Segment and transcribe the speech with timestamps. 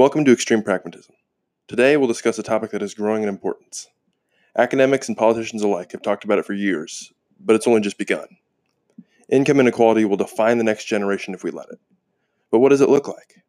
[0.00, 1.14] Welcome to Extreme Pragmatism.
[1.68, 3.86] Today we'll discuss a topic that is growing in importance.
[4.56, 8.26] Academics and politicians alike have talked about it for years, but it's only just begun.
[9.28, 11.78] Income inequality will define the next generation if we let it.
[12.50, 13.42] But what does it look like?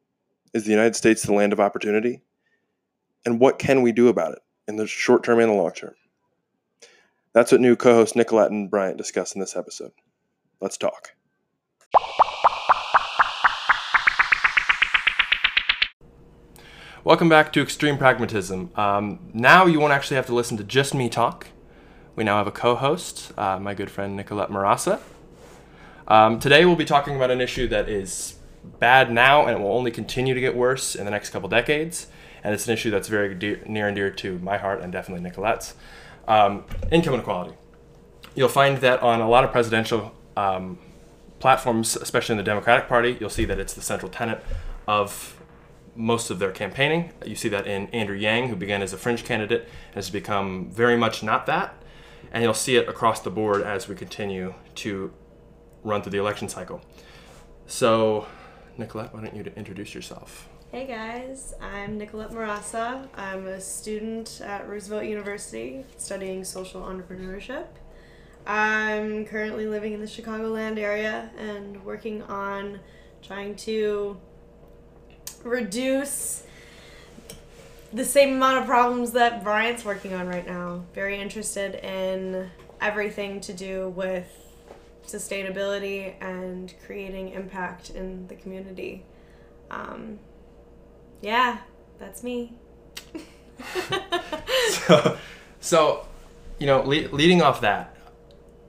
[0.53, 2.21] Is the United States the land of opportunity?
[3.25, 5.93] And what can we do about it in the short term and the long term?
[7.31, 9.93] That's what new co hosts Nicolette and Bryant discuss in this episode.
[10.59, 11.11] Let's talk.
[17.03, 18.69] Welcome back to Extreme Pragmatism.
[18.77, 21.47] Um, now you won't actually have to listen to just me talk.
[22.15, 24.99] We now have a co host, uh, my good friend Nicolette Marasa.
[26.07, 28.35] Um, today we'll be talking about an issue that is
[28.77, 32.05] bad now and it will only continue to get worse in the next couple decades.
[32.43, 35.23] And it's an issue that's very dear, near and dear to my heart and definitely
[35.23, 35.73] Nicolette's
[36.27, 37.55] um, income inequality.
[38.35, 40.77] You'll find that on a lot of presidential um,
[41.39, 44.43] platforms, especially in the Democratic Party, you'll see that it's the central tenet
[44.87, 45.40] of
[45.95, 47.11] most of their campaigning.
[47.25, 50.69] You see that in Andrew Yang, who began as a fringe candidate and has become
[50.71, 51.75] very much not that.
[52.31, 55.13] And you'll see it across the board as we continue to
[55.83, 56.81] run through the election cycle.
[57.67, 58.27] So,
[58.77, 60.47] Nicolette, why don't you introduce yourself?
[60.71, 63.09] Hey guys, I'm Nicolette Marasa.
[63.15, 67.65] I'm a student at Roosevelt University studying social entrepreneurship.
[68.47, 72.79] I'm currently living in the Chicagoland area and working on
[73.21, 74.17] trying to
[75.43, 76.43] reduce
[77.93, 80.85] the same amount of problems that Bryant's working on right now.
[80.93, 84.27] Very interested in everything to do with
[85.05, 89.03] sustainability and creating impact in the community.
[89.69, 90.19] Um,
[91.21, 91.59] yeah,
[91.99, 92.53] that's me.
[94.69, 95.17] so,
[95.59, 96.07] so,
[96.59, 97.95] you know, le- leading off that,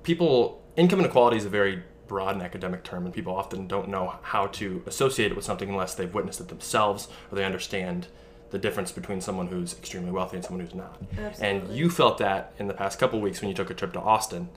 [0.03, 4.17] people, income inequality is a very broad and academic term, and people often don't know
[4.21, 8.07] how to associate it with something unless they've witnessed it themselves or they understand
[8.51, 11.01] the difference between someone who's extremely wealthy and someone who's not.
[11.17, 11.47] Absolutely.
[11.47, 14.01] And you felt that in the past couple weeks when you took a trip to
[14.01, 14.51] Austin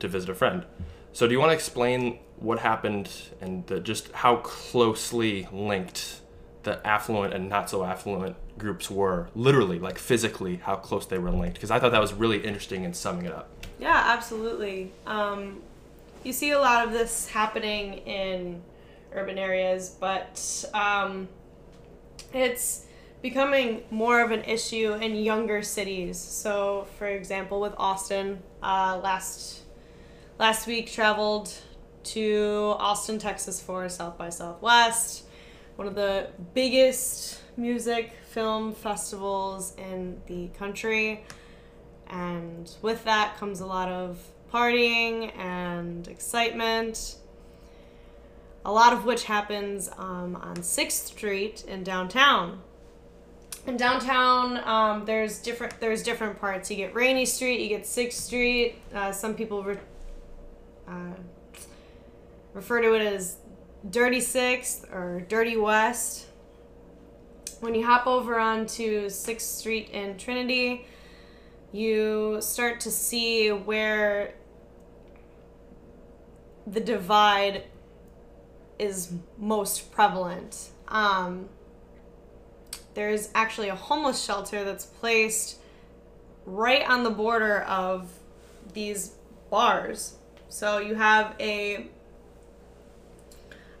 [0.00, 0.64] to visit a friend.
[1.12, 3.08] So, do you want to explain what happened
[3.40, 6.22] and the, just how closely linked
[6.64, 9.28] the affluent and not so affluent groups were?
[9.36, 11.54] Literally, like physically, how close they were linked?
[11.54, 13.48] Because I thought that was really interesting in summing it up.
[13.78, 14.90] Yeah, absolutely.
[15.06, 15.62] Um,
[16.26, 18.60] you see a lot of this happening in
[19.12, 21.28] urban areas, but um,
[22.34, 22.84] it's
[23.22, 26.18] becoming more of an issue in younger cities.
[26.18, 29.62] So, for example, with Austin, uh, last
[30.38, 31.54] last week traveled
[32.02, 35.26] to Austin, Texas for South by Southwest,
[35.76, 41.24] one of the biggest music film festivals in the country.
[42.08, 44.18] And with that comes a lot of
[44.52, 47.16] partying and excitement.
[48.64, 52.60] A lot of which happens um, on 6th Street in downtown.
[53.66, 56.70] In downtown, um, there's different there's different parts.
[56.70, 58.76] You get Rainey Street, you get 6th Street.
[58.94, 59.78] Uh, some people re-
[60.88, 61.14] uh,
[62.54, 63.36] refer to it as
[63.90, 66.26] Dirty Sixth or Dirty West.
[67.60, 70.86] When you hop over onto 6th Street in Trinity,
[71.76, 74.34] you start to see where
[76.66, 77.64] the divide
[78.78, 80.70] is most prevalent.
[80.88, 81.48] Um,
[82.94, 85.58] there's actually a homeless shelter that's placed
[86.46, 88.08] right on the border of
[88.72, 89.12] these
[89.50, 90.16] bars.
[90.48, 91.88] So you have a,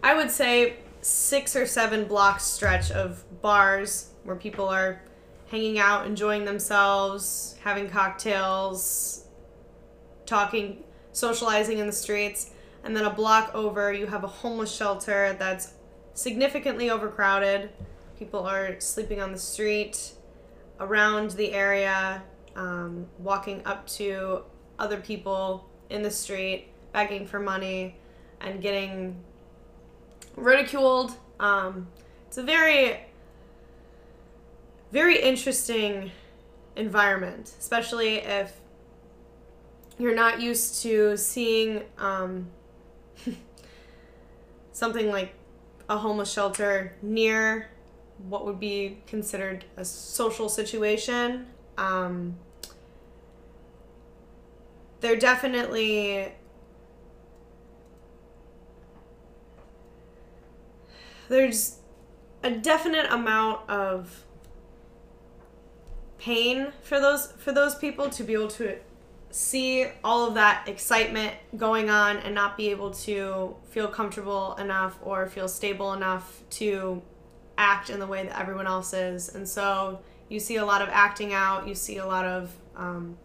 [0.02, 5.00] I would say, six or seven block stretch of bars where people are
[5.46, 9.24] hanging out, enjoying themselves, having cocktails,
[10.26, 12.50] talking, socializing in the streets.
[12.84, 15.74] And then a block over, you have a homeless shelter that's
[16.14, 17.70] significantly overcrowded.
[18.18, 20.12] People are sleeping on the street,
[20.80, 22.22] around the area,
[22.54, 24.42] um, walking up to
[24.78, 27.96] other people in the street, begging for money,
[28.40, 29.16] and getting
[30.36, 31.12] ridiculed.
[31.40, 31.88] Um,
[32.26, 33.00] it's a very
[34.96, 36.10] very interesting
[36.74, 38.58] environment, especially if
[39.98, 42.46] you're not used to seeing um,
[44.72, 45.34] something like
[45.90, 47.68] a homeless shelter near
[48.30, 51.46] what would be considered a social situation.
[51.76, 52.38] Um,
[55.00, 56.32] they're definitely
[61.28, 61.80] there's
[62.42, 64.22] a definite amount of
[66.26, 68.76] pain for those for those people to be able to
[69.30, 74.98] see all of that excitement going on and not be able to feel comfortable enough
[75.04, 77.00] or feel stable enough to
[77.56, 79.36] act in the way that everyone else is.
[79.36, 83.16] And so you see a lot of acting out, you see a lot of um,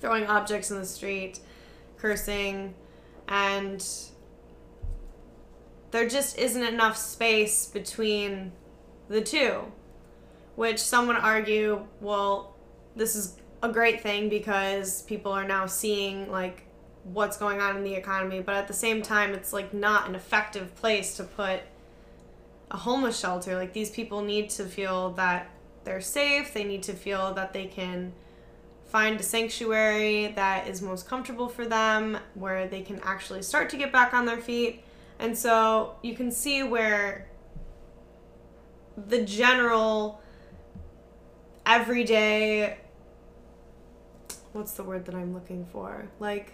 [0.00, 1.38] throwing objects in the street,
[1.98, 2.74] cursing,
[3.28, 3.86] and
[5.92, 8.50] there just isn't enough space between
[9.08, 9.70] the two.
[10.54, 12.54] Which some would argue, well,
[12.94, 16.64] this is a great thing because people are now seeing like
[17.04, 20.14] what's going on in the economy, but at the same time, it's like not an
[20.14, 21.60] effective place to put
[22.70, 23.56] a homeless shelter.
[23.56, 25.50] Like these people need to feel that
[25.84, 28.12] they're safe, they need to feel that they can
[28.86, 33.76] find a sanctuary that is most comfortable for them, where they can actually start to
[33.76, 34.84] get back on their feet.
[35.18, 37.28] And so you can see where
[39.06, 40.21] the general
[41.66, 42.78] everyday
[44.52, 46.08] what's the word that I'm looking for?
[46.20, 46.52] Like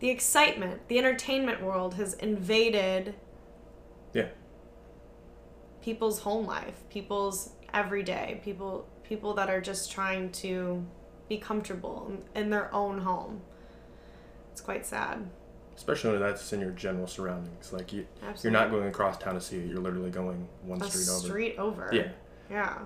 [0.00, 3.14] the excitement, the entertainment world has invaded
[4.12, 4.28] Yeah.
[5.80, 10.84] people's home life, people's everyday, people people that are just trying to
[11.28, 13.40] be comfortable in, their own home.
[14.52, 15.28] It's quite sad.
[15.76, 17.72] Especially when that's in your general surroundings.
[17.72, 18.42] Like you, Absolutely.
[18.50, 19.66] you're not going across town to see it.
[19.66, 21.26] You're literally going one a street over.
[21.26, 21.90] street over.
[21.92, 22.08] Yeah.
[22.50, 22.78] Yeah.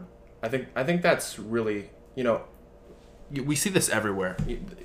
[0.46, 2.43] I think I think that's really you know
[3.31, 4.37] we see this everywhere.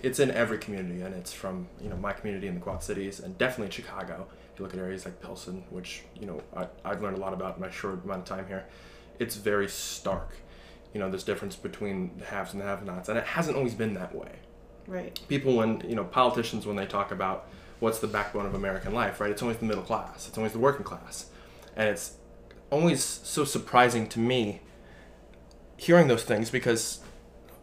[0.02, 3.20] It's in every community, and it's from you know my community in the Quad Cities,
[3.20, 4.28] and definitely in Chicago.
[4.52, 7.34] If you look at areas like Pilsen, which you know I, I've learned a lot
[7.34, 8.66] about in my short amount of time here,
[9.20, 10.38] it's very stark.
[10.96, 13.94] You know, this difference between the haves and the have-nots, and it hasn't always been
[13.94, 14.32] that way.
[14.88, 15.18] Right.
[15.30, 17.48] People, when you know politicians, when they talk about
[17.80, 19.30] what's the backbone of American life, right?
[19.30, 20.28] It's always the middle class.
[20.28, 21.28] It's always the working class,
[21.76, 22.16] and it's
[22.72, 24.62] always so surprising to me
[25.82, 27.00] hearing those things because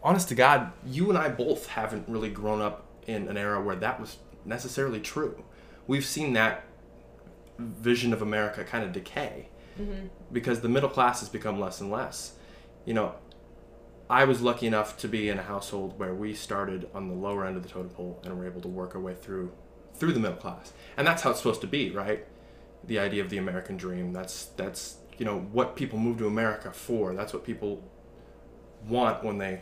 [0.03, 3.77] honest to god you and i both haven't really grown up in an era where
[3.77, 5.43] that was necessarily true.
[5.87, 6.65] We've seen that
[7.57, 9.49] vision of america kind of decay
[9.79, 10.07] mm-hmm.
[10.31, 12.33] because the middle class has become less and less.
[12.85, 13.15] You know
[14.09, 17.45] i was lucky enough to be in a household where we started on the lower
[17.45, 19.51] end of the totem pole and were able to work our way through
[19.93, 20.71] through the middle class.
[20.97, 22.25] And that's how it's supposed to be right?
[22.83, 24.13] The idea of the american dream.
[24.13, 27.13] That's that's you know what people move to america for.
[27.13, 27.83] That's what people
[28.87, 29.61] want when they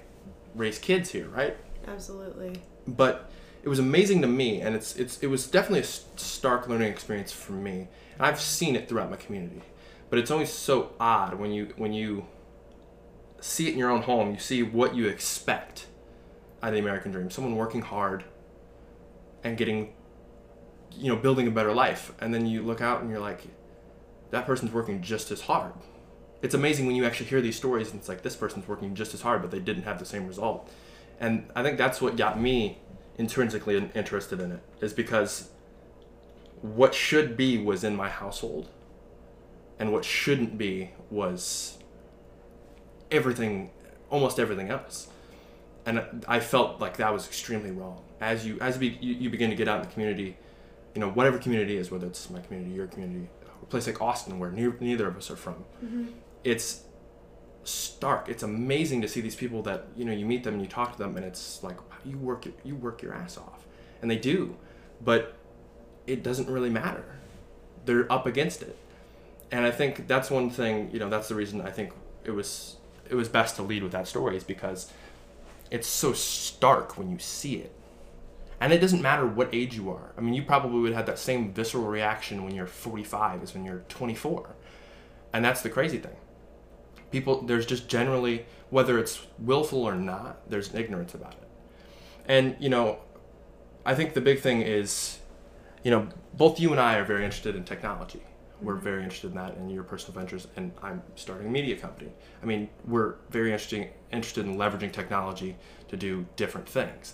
[0.55, 1.55] raise kids here, right?
[1.87, 2.61] Absolutely.
[2.87, 3.29] But
[3.63, 7.31] it was amazing to me, and it's it's it was definitely a stark learning experience
[7.31, 7.87] for me.
[8.17, 9.61] And I've seen it throughout my community,
[10.09, 12.25] but it's always so odd when you when you
[13.39, 14.31] see it in your own home.
[14.31, 15.87] You see what you expect
[16.61, 18.23] out of the American dream: someone working hard
[19.43, 19.93] and getting,
[20.91, 23.41] you know, building a better life, and then you look out and you're like,
[24.31, 25.73] that person's working just as hard
[26.41, 29.13] it's amazing when you actually hear these stories and it's like this person's working just
[29.13, 30.69] as hard but they didn't have the same result.
[31.19, 32.79] And i think that's what got me
[33.17, 35.49] intrinsically interested in it is because
[36.61, 38.69] what should be was in my household
[39.79, 41.77] and what shouldn't be was
[43.11, 43.71] everything
[44.09, 45.07] almost everything else.
[45.85, 48.03] And i felt like that was extremely wrong.
[48.19, 50.37] As you as you, you begin to get out in the community
[50.97, 53.29] you know whatever community is whether it's my community your community
[53.61, 55.53] a place like austin where ne- neither of us are from
[55.83, 56.05] mm-hmm.
[56.43, 56.83] It's
[57.63, 58.29] stark.
[58.29, 60.93] It's amazing to see these people that you know you meet them and you talk
[60.93, 63.65] to them and it's like you work it- you work your ass off,
[64.01, 64.55] and they do,
[65.03, 65.35] but
[66.05, 67.03] it doesn't really matter.
[67.85, 68.77] They're up against it,
[69.51, 70.89] and I think that's one thing.
[70.91, 71.91] You know, that's the reason I think
[72.23, 72.77] it was
[73.09, 74.91] it was best to lead with that story is because
[75.71, 77.73] it's so stark when you see it.
[78.59, 80.13] And it doesn't matter what age you are.
[80.17, 83.63] I mean, you probably would have that same visceral reaction when you're 45 as when
[83.63, 84.55] you're 24.
[85.31, 86.15] And that's the crazy thing
[87.11, 91.47] people there's just generally whether it's willful or not there's ignorance about it.
[92.27, 92.99] And you know
[93.85, 95.19] i think the big thing is
[95.83, 98.21] you know both you and i are very interested in technology.
[98.61, 98.83] We're mm-hmm.
[98.83, 102.11] very interested in that and your personal ventures and i'm starting a media company.
[102.41, 105.55] I mean we're very interesting interested in leveraging technology
[105.89, 107.13] to do different things.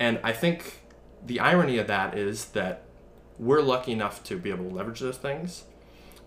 [0.00, 0.80] And i think
[1.26, 2.84] the irony of that is that
[3.38, 5.64] we're lucky enough to be able to leverage those things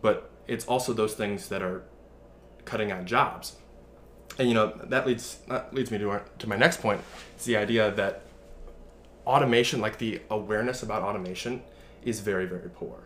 [0.02, 1.84] but it's also those things that are
[2.66, 3.56] cutting out jobs.
[4.40, 7.02] And you know that leads that leads me to our, to my next point.
[7.36, 8.24] It's the idea that
[9.28, 11.62] automation, like the awareness about automation,
[12.04, 12.98] is very very poor.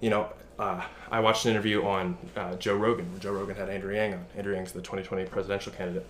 [0.00, 3.18] You know, uh, I watched an interview on uh, Joe Rogan.
[3.18, 4.26] Joe Rogan had Andrew Yang on.
[4.36, 6.06] Andrew Yang's the 2020 presidential candidate,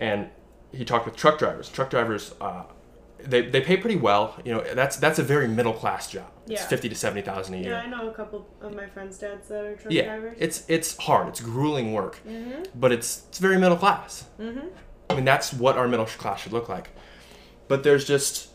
[0.00, 0.28] and
[0.72, 1.68] he talked with truck drivers.
[1.68, 2.64] Truck drivers, uh,
[3.24, 4.36] they, they pay pretty well.
[4.44, 6.30] You know, that's that's a very middle class job.
[6.46, 6.66] It's Yeah.
[6.68, 7.70] fifty to seventy thousand a year.
[7.70, 10.36] Yeah, I know a couple of my friends' dads that are truck Yeah, drivers.
[10.40, 11.28] it's it's hard.
[11.28, 12.66] It's grueling work, Mhm.
[12.74, 14.24] but it's it's very middle class.
[14.40, 14.68] Mm-hmm.
[15.10, 16.90] I mean, that's what our middle class should look like.
[17.68, 18.48] But there's just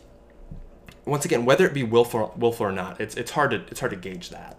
[1.06, 3.90] once again, whether it be willful willful or not, it's it's hard to it's hard
[3.90, 4.56] to gauge that.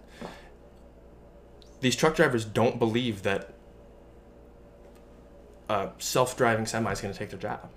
[1.80, 3.54] these truck drivers don't believe that
[5.70, 7.70] a self-driving semi is going to take their job.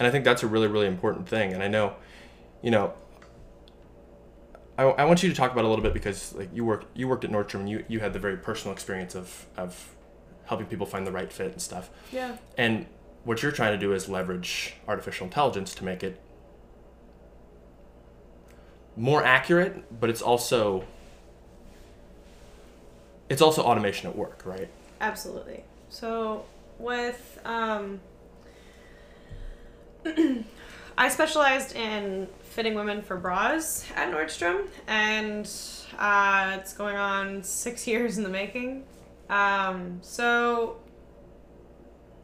[0.00, 1.52] And I think that's a really, really important thing.
[1.52, 1.94] And I know,
[2.62, 2.94] you know,
[4.78, 6.86] I, I want you to talk about it a little bit because like you work
[6.94, 9.94] you worked at Nordstrom and you, you had the very personal experience of, of
[10.46, 11.90] helping people find the right fit and stuff.
[12.10, 12.38] Yeah.
[12.56, 12.86] And
[13.24, 16.18] what you're trying to do is leverage artificial intelligence to make it
[18.96, 20.84] more accurate, but it's also
[23.28, 24.70] it's also automation at work, right?
[24.98, 25.62] Absolutely.
[25.90, 26.46] So
[26.78, 28.00] with um,
[30.98, 35.50] I specialized in fitting women for bras at Nordstrom, and
[35.98, 38.84] uh, it's going on six years in the making.
[39.28, 40.78] Um, so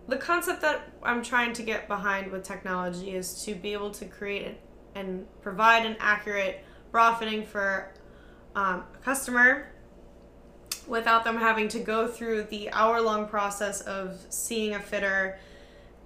[0.09, 4.05] the concept that I'm trying to get behind with technology is to be able to
[4.05, 4.59] create
[4.95, 7.93] and provide an accurate bra fitting for
[8.55, 9.69] um, a customer
[10.87, 15.39] without them having to go through the hour long process of seeing a fitter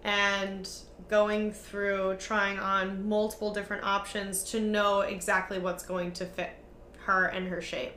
[0.04, 0.68] and
[1.08, 6.50] going through trying on multiple different options to know exactly what's going to fit
[6.98, 7.92] her and her shape.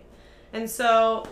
[0.52, 1.28] And so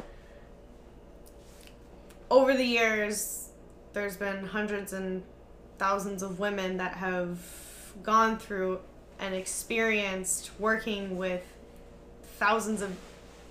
[2.29, 3.49] over the years,
[3.93, 5.23] there's been hundreds and
[5.77, 7.39] thousands of women that have
[8.03, 8.79] gone through
[9.19, 11.43] and experienced working with
[12.37, 12.95] thousands of,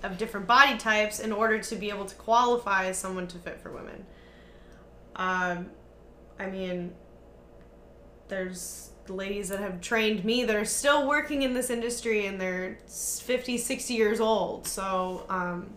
[0.03, 3.59] of different body types in order to be able to qualify as someone to fit
[3.61, 4.05] for women.
[5.15, 5.69] Um,
[6.39, 6.93] I mean,
[8.31, 12.77] there's ladies that have trained me that are still working in this industry and they're
[12.87, 14.65] 50, 60 years old.
[14.65, 15.69] So um,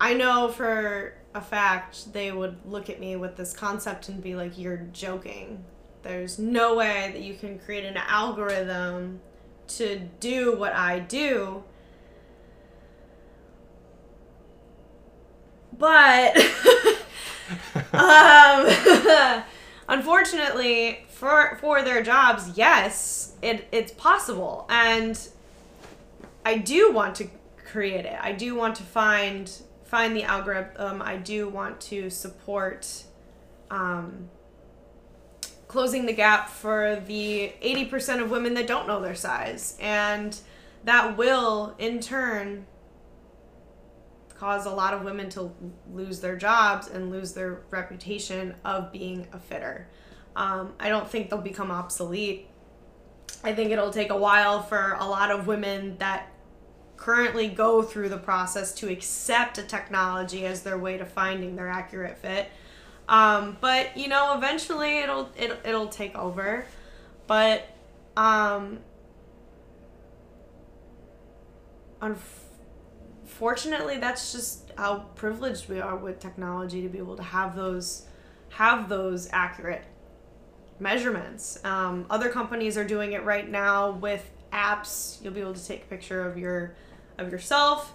[0.00, 4.36] I know for a fact they would look at me with this concept and be
[4.36, 5.64] like, you're joking.
[6.02, 9.20] There's no way that you can create an algorithm
[9.68, 11.64] to do what I do.
[15.76, 16.36] But
[17.92, 19.42] um,
[19.88, 25.18] unfortunately, for for their jobs, yes, it it's possible, and
[26.44, 28.18] I do want to create it.
[28.20, 29.50] I do want to find
[29.84, 31.02] find the algorithm.
[31.02, 33.04] I do want to support
[33.70, 34.30] um,
[35.68, 39.76] closing the gap for the 80% of women that don't know their size.
[39.80, 40.38] And
[40.84, 42.66] that will, in turn,
[44.38, 45.50] cause a lot of women to
[45.92, 49.88] lose their jobs and lose their reputation of being a fitter.
[50.34, 52.48] Um, I don't think they'll become obsolete.
[53.42, 56.30] I think it'll take a while for a lot of women that
[56.96, 61.68] currently go through the process to accept a technology as their way to finding their
[61.68, 62.48] accurate fit.
[63.08, 66.66] Um, but you know, eventually it'll it, it'll take over.
[67.26, 67.68] But
[68.16, 68.80] um,
[72.00, 72.45] unfortunately,
[73.98, 78.06] that's just how privileged we are with technology to be able to have those
[78.50, 79.84] have those accurate
[80.78, 81.58] measurements.
[81.64, 85.22] Um, other companies are doing it right now with apps.
[85.22, 86.74] You'll be able to take a picture of your
[87.18, 87.92] of yourself.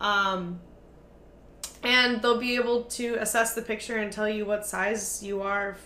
[0.00, 0.60] Um,
[1.82, 5.76] and they'll be able to assess the picture and tell you what size you are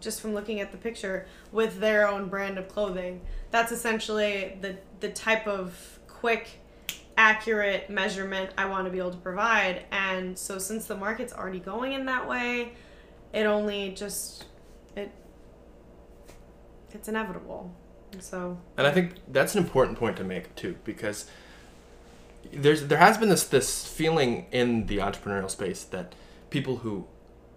[0.00, 3.20] just from looking at the picture with their own brand of clothing.
[3.50, 6.61] That's essentially the the type of quick
[7.16, 9.84] accurate measurement I want to be able to provide.
[9.90, 12.72] And so since the market's already going in that way,
[13.32, 14.46] it only just
[14.96, 15.10] it
[16.92, 17.74] it's inevitable.
[18.20, 21.26] So And I think that's an important point to make too because
[22.52, 26.14] there's there has been this this feeling in the entrepreneurial space that
[26.50, 27.06] people who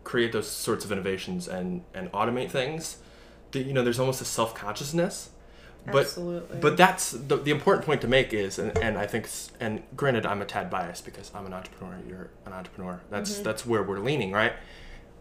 [0.04, 2.98] create those sorts of innovations and and automate things,
[3.52, 5.32] that you know, there's almost a self consciousness.
[5.92, 6.60] But Absolutely.
[6.60, 10.26] but that's the, the important point to make is and, and I think and granted
[10.26, 13.02] I'm a tad biased because I'm an entrepreneur you're an entrepreneur.
[13.10, 13.44] That's mm-hmm.
[13.44, 14.54] that's where we're leaning right?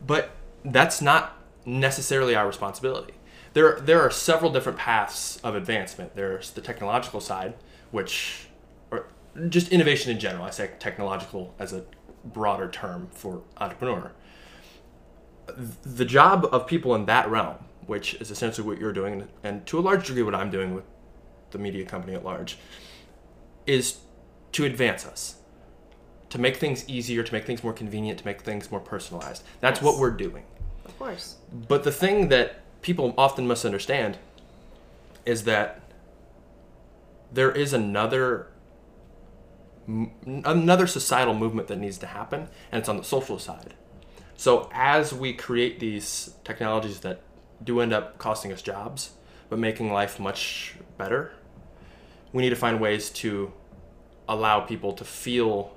[0.07, 0.31] But
[0.65, 3.15] that's not necessarily our responsibility.
[3.53, 6.17] There there are several different paths of advancement.
[6.17, 7.55] There's the technological side
[7.91, 8.49] which
[8.91, 9.07] or
[9.49, 10.45] just innovation in general.
[10.45, 11.85] I say technological as a
[12.25, 14.13] broader term for entrepreneur.
[15.85, 17.57] The job of people in that realm,
[17.87, 20.85] which is essentially what you're doing, and to a large degree what I'm doing with
[21.51, 22.59] the media company at large,
[23.67, 23.99] is
[24.53, 25.37] to advance us,
[26.31, 29.43] to make things easier, to make things more convenient, to make things more personalized.
[29.61, 30.45] That's what we're doing.
[30.85, 31.37] of course.
[31.53, 34.19] But the thing that people often misunderstand
[35.25, 35.81] is that
[37.33, 38.49] there is another
[40.47, 43.75] another societal movement that needs to happen, and it's on the social side.
[44.37, 47.21] So as we create these technologies that
[47.65, 49.13] do end up costing us jobs,
[49.49, 51.33] but making life much better,
[52.33, 53.53] we need to find ways to
[54.29, 55.75] allow people to feel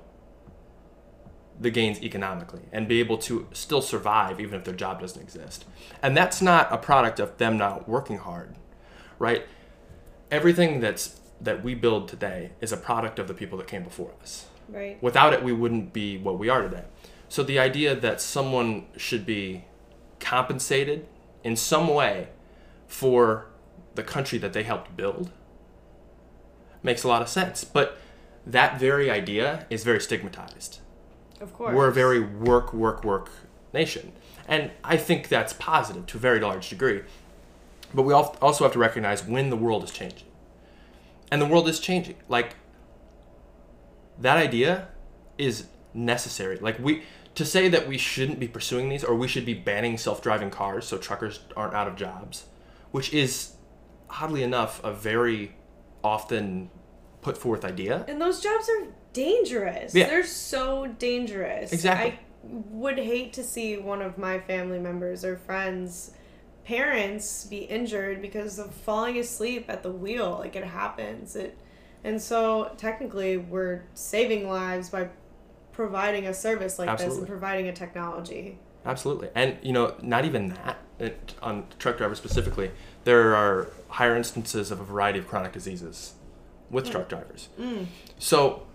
[1.60, 5.64] the gains economically and be able to still survive even if their job doesn't exist.
[6.02, 8.54] And that's not a product of them not working hard,
[9.18, 9.44] right?
[10.30, 14.10] Everything that's that we build today is a product of the people that came before
[14.20, 14.46] us.
[14.68, 15.00] Right.
[15.02, 16.84] Without it, we wouldn't be what we are today.
[17.28, 19.64] So the idea that someone should be
[20.18, 21.06] compensated
[21.44, 22.28] in some way
[22.86, 23.46] for
[23.94, 25.30] the country that they helped build
[26.82, 27.64] makes a lot of sense.
[27.64, 27.98] But
[28.46, 30.78] that very idea is very stigmatized.
[31.40, 31.74] Of course.
[31.74, 33.30] We're a very work, work, work
[33.72, 34.12] nation.
[34.46, 37.02] And I think that's positive to a very large degree.
[37.94, 40.28] But we also have to recognize when the world is changing.
[41.30, 42.16] And the world is changing.
[42.28, 42.56] Like,
[44.18, 44.88] that idea
[45.36, 46.56] is necessary.
[46.56, 47.02] Like, we,
[47.38, 50.50] to say that we shouldn't be pursuing these or we should be banning self driving
[50.50, 52.46] cars so truckers aren't out of jobs,
[52.90, 53.52] which is,
[54.10, 55.54] oddly enough, a very
[56.02, 56.68] often
[57.22, 58.04] put forth idea.
[58.08, 59.94] And those jobs are dangerous.
[59.94, 60.08] Yeah.
[60.08, 61.72] They're so dangerous.
[61.72, 62.10] Exactly.
[62.10, 66.10] I would hate to see one of my family members or friends
[66.64, 71.56] parents be injured because of falling asleep at the wheel like it happens it
[72.04, 75.08] and so technically we're saving lives by
[75.78, 78.58] providing a service like this and providing a technology.
[78.84, 80.78] Absolutely, and you know, not even that.
[80.98, 82.72] It, on truck drivers specifically,
[83.04, 86.14] there are higher instances of a variety of chronic diseases
[86.68, 86.90] with hmm.
[86.90, 87.48] truck drivers.
[87.56, 87.84] Hmm.
[88.18, 88.66] So,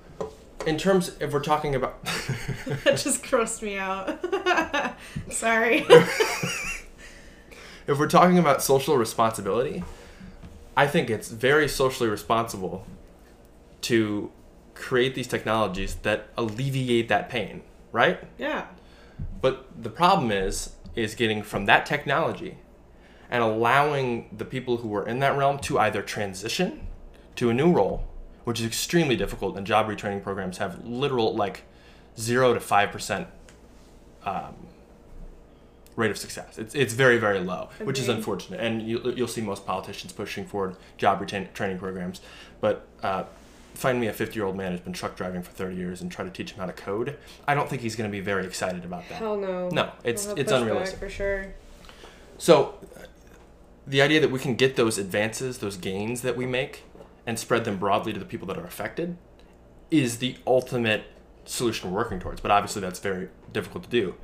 [0.65, 2.01] in terms, if we're talking about,
[2.85, 4.17] that just grossed me out.
[5.29, 5.85] Sorry.
[7.85, 9.83] If we're talking about social responsibility,
[10.77, 12.87] I think it's very socially responsible
[13.81, 14.31] to
[14.75, 17.61] create these technologies that alleviate that pain,
[17.91, 18.19] right?
[18.37, 18.65] yeah
[19.41, 22.57] But the problem is, is getting from that technology
[23.29, 26.87] and allowing the people who are in that realm to either transition
[27.35, 28.07] to a new role,
[28.43, 31.63] which is extremely difficult, and job retraining programs have literal like
[32.17, 33.27] zero to five percent
[34.23, 34.55] um,
[35.95, 36.59] rate of success.
[36.59, 40.45] It's, it's very very low, which is unfortunate, and you, you'll see most politicians pushing
[40.45, 42.21] forward job retain, training programs,
[42.61, 42.87] but.
[43.01, 43.23] Uh,
[43.73, 46.11] Find me a 50 year old man who's been truck driving for 30 years and
[46.11, 47.17] try to teach him how to code.
[47.47, 49.15] I don't think he's going to be very excited about that.
[49.15, 50.99] hell no No, it's- it's unrealistic.
[50.99, 51.53] for sure
[52.37, 52.75] So,
[53.85, 56.83] the idea that we can get those advances, those gains that we make,
[57.25, 59.17] and spread them broadly to the people that are affected
[59.91, 61.03] is the ultimate
[61.45, 62.41] solution we're working towards.
[62.41, 64.15] But obviously, that's very difficult to do.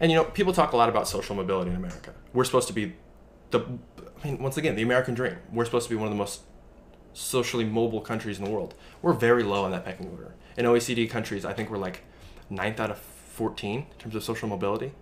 [0.00, 2.12] And you know, people talk a lot about social mobility in America.
[2.32, 2.94] We're supposed to be
[3.50, 3.60] the,
[4.22, 5.36] I mean, once again, the American dream.
[5.52, 6.40] We're supposed to be one of the most
[7.14, 8.74] socially mobile countries in the world.
[9.00, 10.34] We're very low on that pecking order.
[10.56, 12.02] In OECD countries, I think we're like
[12.50, 14.92] ninth out of 14 in terms of social mobility.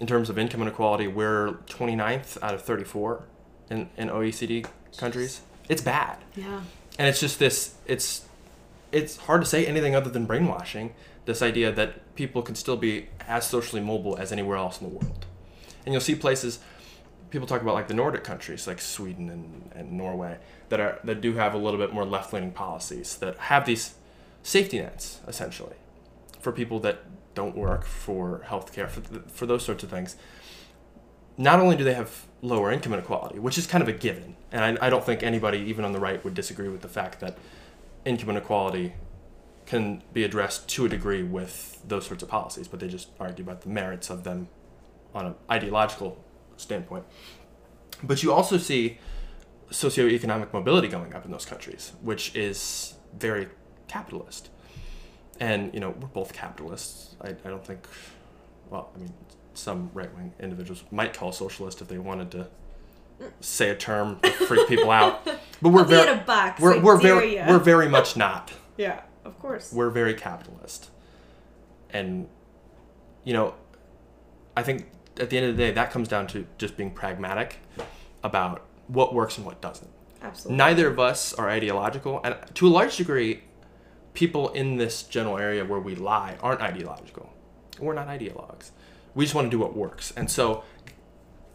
[0.00, 3.24] In terms of income inequality, we're 29th out of 34
[3.70, 5.40] in, in OECD countries.
[5.68, 6.18] It's bad.
[6.36, 6.62] yeah
[6.98, 8.24] And it's just this it's
[8.90, 10.94] it's hard to say anything other than brainwashing,
[11.26, 14.94] this idea that people can still be as socially mobile as anywhere else in the
[14.94, 15.26] world.
[15.84, 16.60] And you'll see places
[17.30, 21.20] people talk about like the Nordic countries like Sweden and, and Norway that are that
[21.20, 23.94] do have a little bit more left leaning policies that have these
[24.42, 25.76] safety nets essentially
[26.40, 27.00] for people that
[27.34, 30.16] don't work for healthcare for, for those sorts of things
[31.38, 34.78] not only do they have lower income inequality, which is kind of a given, and
[34.78, 37.38] I, I don't think anybody, even on the right, would disagree with the fact that
[38.04, 38.94] income inequality
[39.64, 43.44] can be addressed to a degree with those sorts of policies, but they just argue
[43.44, 44.48] about the merits of them
[45.14, 46.22] on an ideological
[46.56, 47.04] standpoint.
[48.02, 48.98] But you also see
[49.70, 53.48] socioeconomic mobility going up in those countries, which is very
[53.86, 54.50] capitalist.
[55.40, 57.14] And, you know, we're both capitalists.
[57.20, 57.86] I, I don't think,
[58.70, 59.12] well, I mean,
[59.54, 62.48] some right wing individuals might call socialist if they wanted to
[63.40, 65.28] say a term to freak people out.
[65.60, 66.60] But we're Put me in very, box.
[66.60, 68.52] we're, we're very, we're very much not.
[68.76, 69.72] yeah, of course.
[69.72, 70.90] We're very capitalist.
[71.90, 72.28] And,
[73.24, 73.54] you know,
[74.56, 74.86] I think
[75.18, 77.56] at the end of the day, that comes down to just being pragmatic
[78.22, 79.90] about what works and what doesn't.
[80.22, 80.56] Absolutely.
[80.56, 83.42] Neither of us are ideological, and to a large degree,
[84.14, 87.32] people in this general area where we lie aren't ideological.
[87.78, 88.70] We're not ideologues.
[89.14, 90.12] We just want to do what works.
[90.16, 90.64] And so,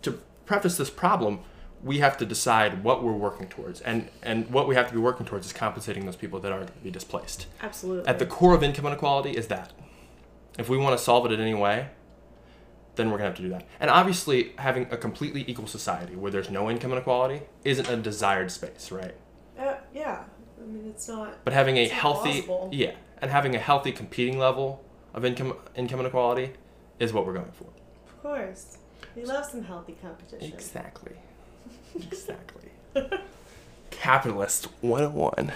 [0.04, 0.14] to
[0.46, 1.42] preface this problem,
[1.84, 5.00] we have to decide what we're working towards, and and what we have to be
[5.00, 7.48] working towards is compensating those people that are going to be displaced.
[7.62, 8.08] Absolutely.
[8.08, 9.74] At the core of income inequality is that.
[10.58, 11.88] If we want to solve it in any way,
[12.96, 13.66] then we're going to have to do that.
[13.80, 18.52] And obviously, having a completely equal society where there's no income inequality isn't a desired
[18.52, 19.16] space, right?
[19.58, 20.24] Uh, yeah.
[20.62, 21.44] I mean, it's not.
[21.44, 22.70] But having a healthy, plausible.
[22.72, 26.54] yeah, and having a healthy competing level of income income inequality
[27.00, 27.66] is what we're going for.
[28.08, 28.78] Of course.
[29.16, 30.52] We love some healthy competition.
[30.54, 31.14] Exactly.
[31.96, 32.72] Exactly.
[33.92, 35.52] Capitalist 101.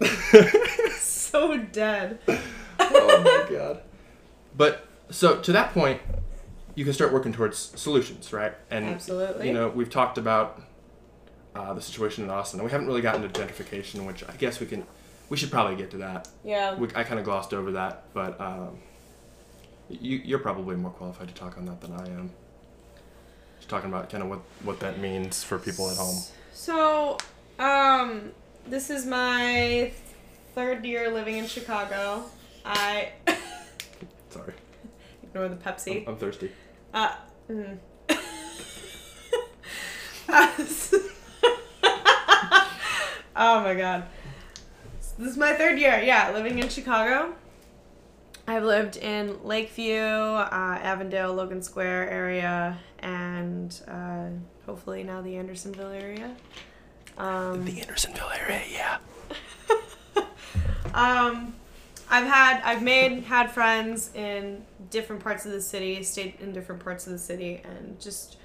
[0.96, 2.20] so dead.
[2.28, 2.38] Oh
[2.78, 3.82] oh my god.
[4.56, 6.00] But so to that point,
[6.74, 8.54] you can start working towards solutions, right?
[8.70, 9.48] And Absolutely.
[9.48, 10.62] you know, we've talked about
[11.54, 14.60] uh, the situation in Austin, and we haven't really gotten to gentrification, which I guess
[14.60, 14.86] we can.
[15.28, 16.28] We should probably get to that.
[16.44, 16.74] yeah.
[16.74, 18.78] We, I kind of glossed over that, but um,
[19.88, 22.30] you, you're probably more qualified to talk on that than I am.
[23.58, 26.16] Just talking about kind of what what that means for people at home.
[26.52, 27.18] So,
[27.58, 28.32] um,
[28.66, 29.92] this is my
[30.54, 32.24] third year living in Chicago.
[32.64, 33.10] I
[34.30, 34.54] Sorry,
[35.30, 36.02] ignore the Pepsi.
[36.02, 36.50] I'm, I'm thirsty.
[36.92, 37.14] Uh,
[37.48, 37.78] mm.
[43.36, 44.04] oh my god.
[45.18, 47.34] This is my third year, yeah, living in Chicago.
[48.46, 54.28] I've lived in Lakeview, uh, Avondale, Logan Square area, and uh,
[54.66, 56.34] hopefully now the Andersonville area.
[57.18, 58.98] Um, The Andersonville area, yeah.
[60.94, 61.54] um,
[62.12, 66.82] I've had, I've made, had friends in different parts of the city, stayed in different
[66.82, 68.36] parts of the city, and just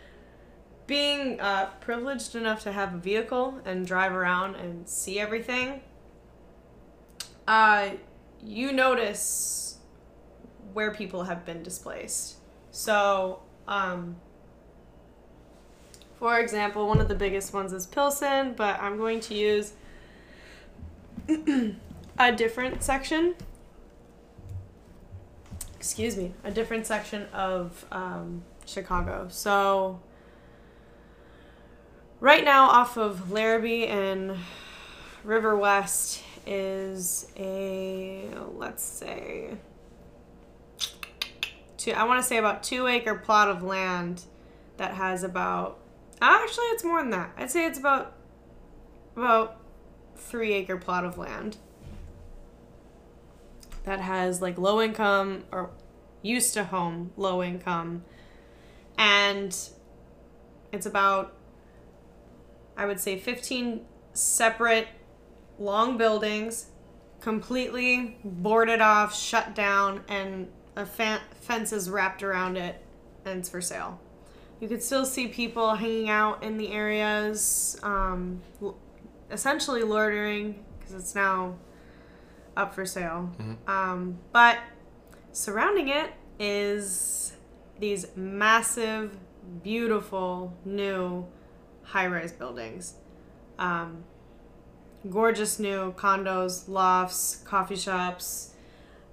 [0.86, 5.82] being uh, privileged enough to have a vehicle and drive around and see everything.
[7.48, 7.90] Uh,
[8.44, 9.80] you notice
[10.74, 12.36] where people have been displaced.
[12.70, 14.18] So, um,
[16.20, 19.74] for example, one of the biggest ones is Pilsen, but I'm going to use
[22.20, 23.34] a different section.
[25.86, 29.28] Excuse me, a different section of um, Chicago.
[29.30, 30.02] So,
[32.20, 34.36] right now, off of Larrabee and
[35.24, 39.58] River West is a let's say
[41.78, 41.92] two.
[41.92, 44.24] I want to say about two acre plot of land
[44.78, 45.78] that has about
[46.20, 47.32] actually it's more than that.
[47.38, 48.16] I'd say it's about
[49.16, 49.62] about
[50.16, 51.58] three acre plot of land
[53.86, 55.72] that has like low income or
[56.22, 58.04] used to home low income.
[58.98, 59.58] And
[60.72, 61.34] it's about
[62.78, 64.88] i would say 15 separate
[65.58, 66.68] long buildings
[67.22, 72.82] completely boarded off shut down and a fa- fence is wrapped around it
[73.26, 74.00] and it's for sale.
[74.60, 78.42] You could still see people hanging out in the areas um,
[79.32, 81.56] essentially loitering because it's now
[82.56, 83.32] up for sale.
[83.68, 84.60] Um, but
[85.32, 87.34] surrounding it is
[87.80, 89.18] these massive,
[89.64, 91.26] beautiful, new
[91.84, 92.96] high rise buildings.
[93.60, 94.04] Um,
[95.10, 98.54] gorgeous new condos, lofts, coffee shops,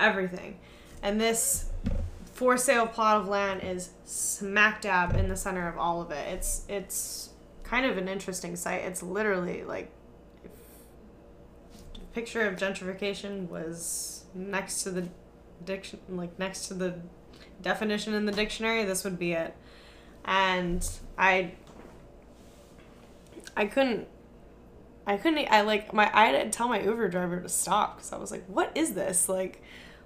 [0.01, 0.59] everything.
[1.03, 1.71] And this
[2.25, 6.29] for sale plot of land is smack dab in the center of all of it.
[6.29, 7.31] It's it's
[7.63, 8.83] kind of an interesting site.
[8.83, 9.91] It's literally like
[12.13, 15.09] picture of gentrification was next to the
[15.65, 16.95] diction like next to the
[17.61, 19.55] definition in the dictionary, this would be it.
[20.25, 21.53] And I
[23.57, 24.09] I couldn't
[25.07, 28.13] I couldn't I like my I had to tell my Uber driver to stop cuz
[28.13, 29.29] I was like what is this?
[29.29, 29.63] Like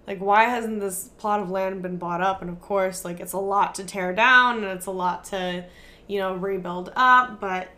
[0.06, 3.32] like why hasn't this plot of land been bought up and of course like it's
[3.32, 5.64] a lot to tear down and it's a lot to
[6.06, 7.68] you know rebuild up but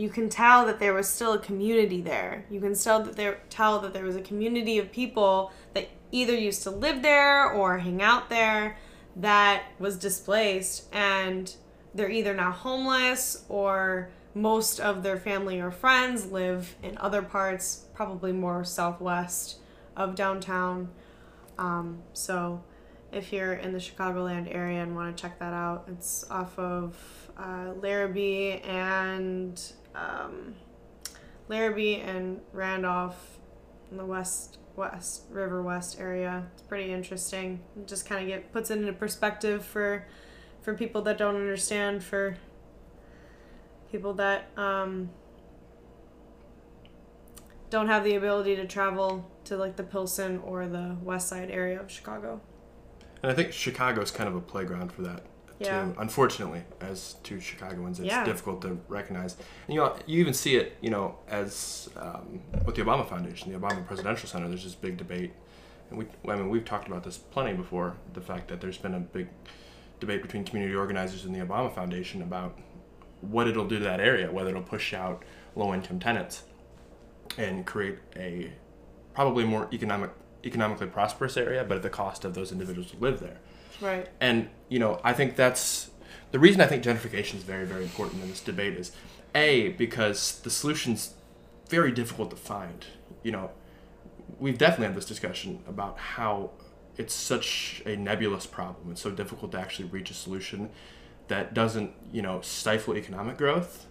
[0.00, 2.46] you can tell that there was still a community there.
[2.50, 6.34] You can still that there tell that there was a community of people that either
[6.34, 8.78] used to live there or hang out there
[9.16, 11.54] that was displaced and
[11.94, 17.84] they're either now homeless or most of their family or friends live in other parts
[17.92, 19.58] probably more southwest
[19.96, 20.88] of downtown.
[21.58, 22.62] Um, so
[23.12, 26.96] if you're in the Chicagoland area and want to check that out, it's off of
[27.36, 29.60] uh, Larrabee and
[29.94, 30.54] um,
[31.48, 33.38] Larrabee and Randolph
[33.90, 36.46] in the west west River West area.
[36.54, 37.60] It's pretty interesting.
[37.76, 40.06] It just kind of get puts it into perspective for
[40.62, 42.36] for people that don't understand, for
[43.90, 45.10] people that um,
[47.70, 51.80] don't have the ability to travel to like the Pilsen or the West Side area
[51.80, 52.40] of Chicago.
[53.22, 55.22] And I think Chicago's kind of a playground for that.
[55.60, 55.84] Yeah.
[55.84, 55.94] Too.
[55.98, 58.24] Unfortunately, as two Chicagoans, it's Yeah.
[58.24, 59.36] difficult to recognize.
[59.68, 63.52] And you know, you even see it, you know, as um, with the Obama Foundation,
[63.52, 64.48] the Obama Presidential Center.
[64.48, 65.32] There's this big debate,
[65.90, 67.96] and we, I mean, we've talked about this plenty before.
[68.14, 69.28] The fact that there's been a big
[70.00, 72.58] debate between community organizers and the Obama Foundation about
[73.20, 75.22] what it'll do to that area, whether it'll push out
[75.54, 76.44] low-income tenants
[77.36, 78.50] and create a
[79.12, 80.10] probably more economic,
[80.42, 83.36] economically prosperous area, but at the cost of those individuals who live there.
[83.80, 84.08] Right.
[84.20, 85.90] And you know, I think that's
[86.30, 88.92] the reason I think gentrification is very, very important in this debate is
[89.34, 91.14] a because the solution's
[91.68, 92.84] very difficult to find.
[93.22, 93.50] You know,
[94.38, 96.50] we've definitely had this discussion about how
[96.96, 98.90] it's such a nebulous problem.
[98.90, 100.70] It's so difficult to actually reach a solution
[101.28, 103.86] that doesn't, you know, stifle economic growth,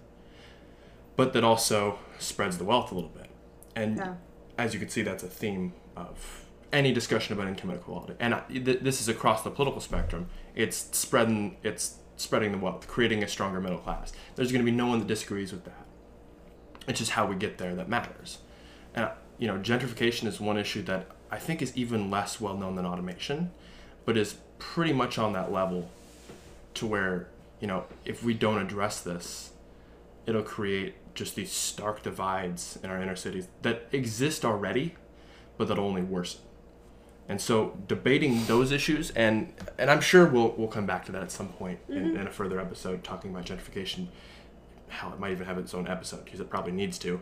[1.15, 3.29] but that also spreads the wealth a little bit.
[3.75, 4.15] And Yeah.
[4.57, 6.38] as you can see, that's a theme of
[6.71, 8.13] any discussion about income inequality.
[8.19, 10.27] And th- this is across the political spectrum.
[10.55, 14.13] It's spreading, it's spreading the wealth, creating a stronger middle class.
[14.35, 15.85] There's going to be no one that disagrees with that.
[16.87, 18.39] It's just how we get there that matters.
[18.93, 22.75] And you know, gentrification is one issue that I think is even less well known
[22.75, 23.51] than automation,
[24.05, 25.89] but is pretty much on that level
[26.75, 27.27] to where,
[27.59, 29.51] you know, if we don't address this,
[30.25, 34.95] it'll create just these stark divides in our inner cities that exist already,
[35.57, 36.41] but that'll only worsen.
[37.29, 41.21] And so debating those issues and and I'm sure we'll we'll come back to that
[41.21, 42.17] at some point in, mm-hmm.
[42.17, 44.07] in a further episode talking about gentrification.
[44.87, 47.21] How it might even have its own episode because it probably needs to.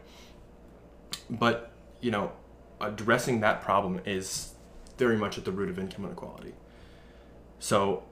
[1.30, 2.32] But, you know,
[2.80, 4.54] addressing that problem is
[4.98, 6.54] very much at the root of income inequality.
[7.60, 8.04] So,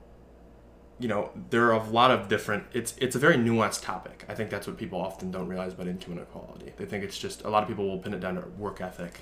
[0.98, 2.64] you know, there are a lot of different.
[2.74, 4.24] It's it's a very nuanced topic.
[4.28, 6.72] I think that's what people often don't realize about income inequality.
[6.76, 9.20] They think it's just a lot of people will pin it down to work ethic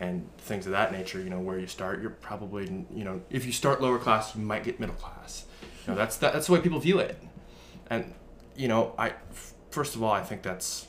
[0.00, 1.20] and things of that nature.
[1.20, 4.42] You know, where you start, you're probably you know, if you start lower class, you
[4.42, 5.46] might get middle class.
[5.86, 7.20] You know, that's that, that's the way people view it.
[7.90, 8.14] And
[8.56, 10.86] you know, I f- first of all, I think that's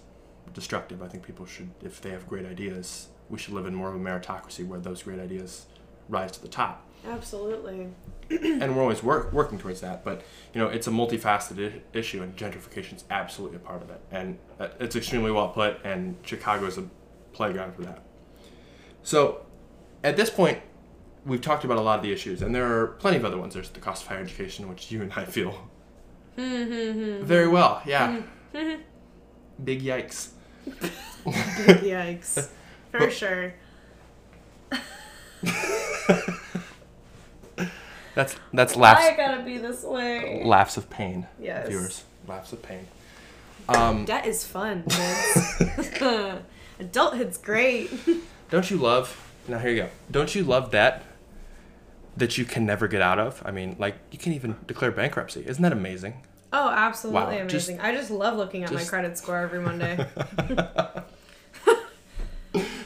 [0.54, 1.02] destructive.
[1.02, 3.96] I think people should, if they have great ideas, we should live in more of
[3.96, 5.66] a meritocracy where those great ideas
[6.08, 7.88] rise to the top Absolutely.
[8.30, 10.04] and we're always work, working towards that.
[10.04, 14.02] But you know, it's a multifaceted issue, and gentrification is absolutely a part of it.
[14.12, 16.86] And uh, it's extremely well put, and Chicago is a
[17.34, 18.02] playground for that.
[19.06, 19.46] So,
[20.04, 20.58] at this point,
[21.28, 23.54] we've talked about a lot of the issues, and there are plenty of other ones.
[23.54, 25.70] There's the cost of higher education, which you and I feel
[26.36, 27.24] mm-hmm.
[27.24, 27.84] very well.
[27.86, 28.58] Yeah, mm-hmm.
[28.58, 28.82] Mm-hmm.
[29.64, 30.30] big yikes.
[30.66, 32.50] Big yikes.
[32.92, 33.54] For But- sure.
[38.16, 40.42] That's that's laughs I gotta be this way.
[40.46, 41.68] laughs of pain, Yes.
[41.68, 42.06] viewers.
[42.26, 42.88] Laughs of pain.
[43.68, 44.86] Um, That is fun.
[46.80, 47.92] Adulthood's great.
[48.50, 49.22] Don't you love?
[49.48, 49.90] Now here you go.
[50.12, 51.04] Don't you love that?
[52.18, 53.42] That you can never get out of.
[53.46, 55.44] I mean, like you can even declare bankruptcy.
[55.46, 56.24] Isn't that amazing?
[56.54, 57.86] Oh, absolutely Wow, just- amazing.
[57.86, 60.06] I just love looking at my credit score every Monday.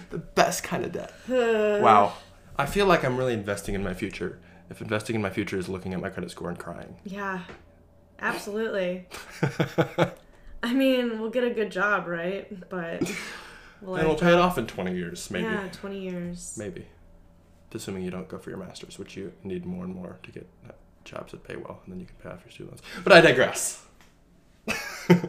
[0.09, 1.13] The best kind of debt.
[1.29, 2.13] wow.
[2.57, 4.39] I feel like I'm really investing in my future.
[4.71, 6.95] If investing in my future is looking at my credit score and crying.
[7.05, 7.41] Yeah,
[8.19, 9.07] absolutely.
[10.63, 12.47] I mean, we'll get a good job, right?
[12.69, 13.03] But
[13.81, 15.45] we'll and we'll pay it off in 20 years, maybe.
[15.45, 16.55] Yeah, 20 years.
[16.57, 16.85] Maybe.
[17.73, 20.47] Assuming you don't go for your master's, which you need more and more to get
[21.05, 22.81] jobs that pay well, and then you can pay off your student loans.
[23.03, 23.83] But I digress.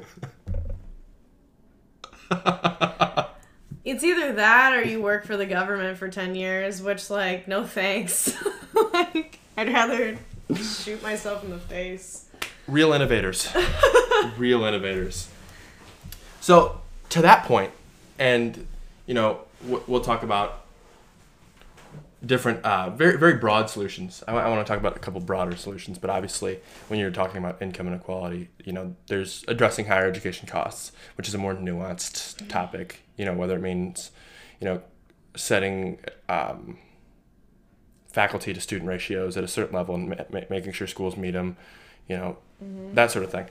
[3.82, 7.64] It's either that or you work for the government for 10 years, which, like, no
[7.64, 8.36] thanks.
[8.92, 10.18] like, I'd rather
[10.54, 12.26] shoot myself in the face.
[12.68, 13.48] Real innovators.
[14.36, 15.28] Real innovators.
[16.40, 17.72] So, to that point,
[18.20, 18.66] and,
[19.06, 20.66] you know, w- we'll talk about
[22.24, 24.22] different, uh, very, very broad solutions.
[24.28, 27.60] I, want to talk about a couple broader solutions, but obviously, when you're talking about
[27.62, 33.02] income inequality, you know, there's addressing higher education costs, which is a more nuanced topic,
[33.16, 34.10] you know, whether it means,
[34.60, 34.82] you know,
[35.34, 36.76] setting, um,
[38.12, 41.30] faculty to student ratios at a certain level and ma- ma- making sure schools meet
[41.30, 41.56] them,
[42.06, 42.36] you know,
[42.94, 43.46] that sort of thing.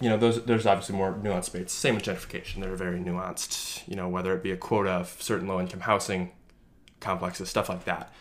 [0.00, 1.72] You know, those there's obviously more nuanced debates.
[1.72, 3.86] Same with gentrification; they're very nuanced.
[3.88, 6.32] You know, whether it be a quota of certain low-income housing
[7.00, 8.12] complexes, stuff like that.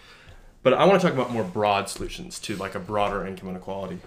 [0.63, 3.99] But I want to talk about more broad solutions to like a broader income inequality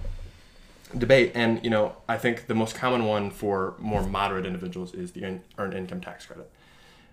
[0.96, 1.32] debate.
[1.34, 5.40] And you know, I think the most common one for more moderate individuals is the
[5.58, 6.50] earned income tax credit.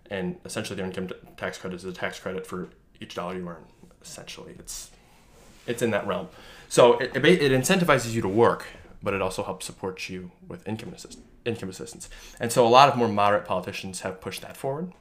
[0.10, 3.63] And essentially, the income tax credit is a tax credit for each dollar you earn.
[4.01, 4.91] Essentially, it's
[5.65, 6.27] it's in that realm.
[6.69, 8.65] So it, it incentivizes you to work,
[9.03, 12.09] but it also helps support you with income assist- income assistance.
[12.39, 14.93] And so a lot of more moderate politicians have pushed that forward.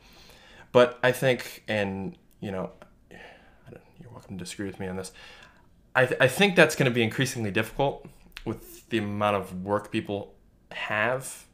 [0.72, 2.70] But I think, and you know,
[3.10, 5.12] I don't, you're welcome to disagree with me on this.
[5.94, 8.06] I, th- I think that's going to be increasingly difficult
[8.44, 10.34] with the amount of work people
[10.70, 11.44] have.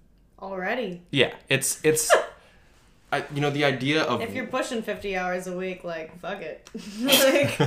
[0.40, 1.02] Already.
[1.10, 2.14] Yeah, it's it's.
[3.12, 6.42] I, you know the idea of If you're pushing 50 hours a week, like, fuck
[6.42, 6.68] it.
[7.00, 7.58] like,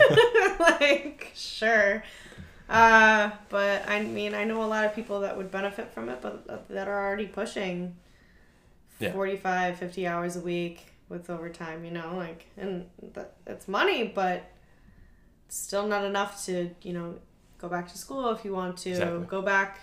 [0.60, 2.04] like, sure.
[2.70, 6.22] Uh, but I mean, I know a lot of people that would benefit from it,
[6.22, 7.96] but that are already pushing
[9.00, 9.14] Yeah.
[9.14, 14.44] 45, 50 hours a week with overtime, you know, like, and that, it's money, but
[15.48, 17.16] it's still not enough to, you know,
[17.58, 19.26] go back to school if you want to, Exactly.
[19.26, 19.80] go back,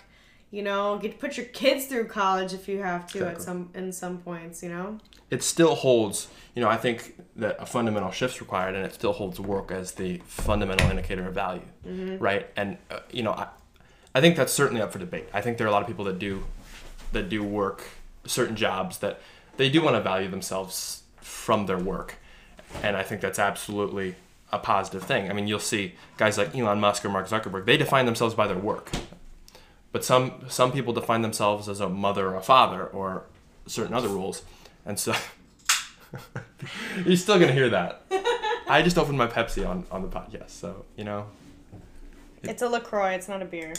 [0.51, 3.91] you know, get put your kids through college if you have to at some in
[3.91, 4.97] some points, you know.
[5.29, 9.13] it still holds, you know, I think that a fundamental shift's required and it still
[9.13, 11.61] holds work as the fundamental indicator of value,
[12.17, 12.47] right?
[12.55, 13.47] And, uh, you know, I,
[14.15, 15.27] I think that's certainly up for debate.
[15.33, 16.45] I think there are a lot of people that do,
[17.11, 17.83] that do work
[18.25, 19.19] certain jobs that
[19.57, 22.15] they do want to value themselves from their work.
[22.83, 24.15] And I think that's absolutely
[24.51, 25.29] a positive thing.
[25.29, 28.47] I mean, you'll see guys like Elon Musk or Mark Zuckerberg, they define themselves by
[28.47, 28.91] their work.
[29.91, 33.23] But some some people define themselves as a mother or a father or
[33.65, 34.43] certain other roles.
[34.85, 35.15] And so
[37.05, 38.03] you're still gonna hear that.
[38.69, 41.27] I just opened my Pepsi on, on the podcast, so you know.
[42.43, 43.11] It's a Lacroix.
[43.11, 43.73] It's not a beer.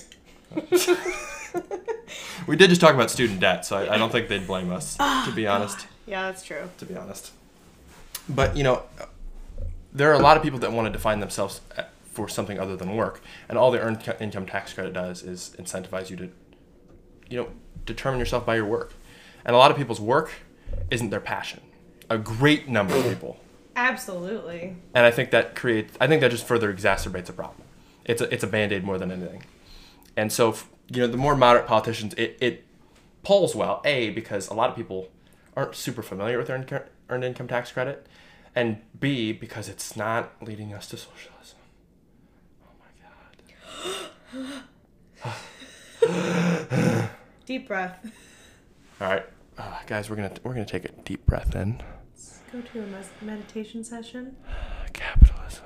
[2.47, 4.97] We did just talk about student debt, so I, I don't think they'd blame us,
[5.01, 5.87] ah, to be honest.
[6.07, 6.69] Yeah, that's true.
[6.79, 7.33] To be honest.
[8.29, 8.83] But you know,
[9.93, 11.61] there are a lot of people that want to define themselves
[12.19, 16.11] for something other than work, and all the earned income tax credit does is incentivize
[16.11, 16.31] you to,
[17.31, 17.49] you know,
[17.87, 18.93] determine yourself by your work.
[19.45, 20.33] And a lot of people's work
[20.91, 21.61] isn't their passion.
[22.11, 23.39] A great number of people
[23.79, 24.77] Absolutely.
[24.93, 25.97] and I think that creates.
[26.01, 27.63] I think that just further exacerbates a problem.
[28.05, 29.45] It's a it's a band aid more than anything,
[30.17, 30.57] and so
[30.91, 32.65] you know the more moderate politicians, it it
[33.23, 33.81] polls well.
[33.85, 35.11] A because a lot of people
[35.57, 38.05] aren't super familiar with earned earned income tax credit,
[38.53, 41.38] and B because it's not leading us to socialism.
[47.47, 47.99] Deep breath.
[49.01, 51.83] All right, uh, guys, we're gonna we're gonna take a deep breath in.
[52.15, 54.37] Let's go to a mes- meditation session.
[54.93, 55.65] Capitalism.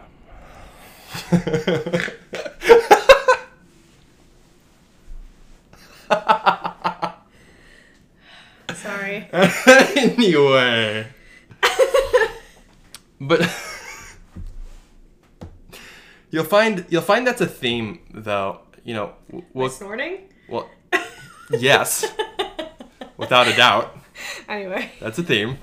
[8.75, 9.29] Sorry.
[9.97, 11.07] anyway.
[13.21, 13.41] but
[16.33, 18.63] you'll find you'll find that's a theme though.
[18.85, 20.19] You know, w- Am snorting?
[20.49, 20.69] well
[21.51, 22.05] yes,
[23.17, 23.97] without a doubt,
[24.49, 24.91] Anyway.
[25.01, 25.59] that's a theme.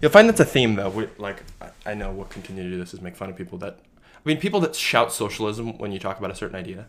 [0.00, 0.90] You'll find that's a theme though.
[0.90, 3.58] We, like I, I know we'll continue to do this is make fun of people
[3.58, 3.80] that
[4.14, 6.86] I mean people that shout socialism when you talk about a certain idea.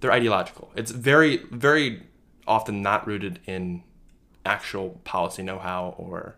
[0.00, 0.70] They're ideological.
[0.76, 2.02] It's very very
[2.46, 3.82] often not rooted in
[4.44, 6.36] actual policy know-how or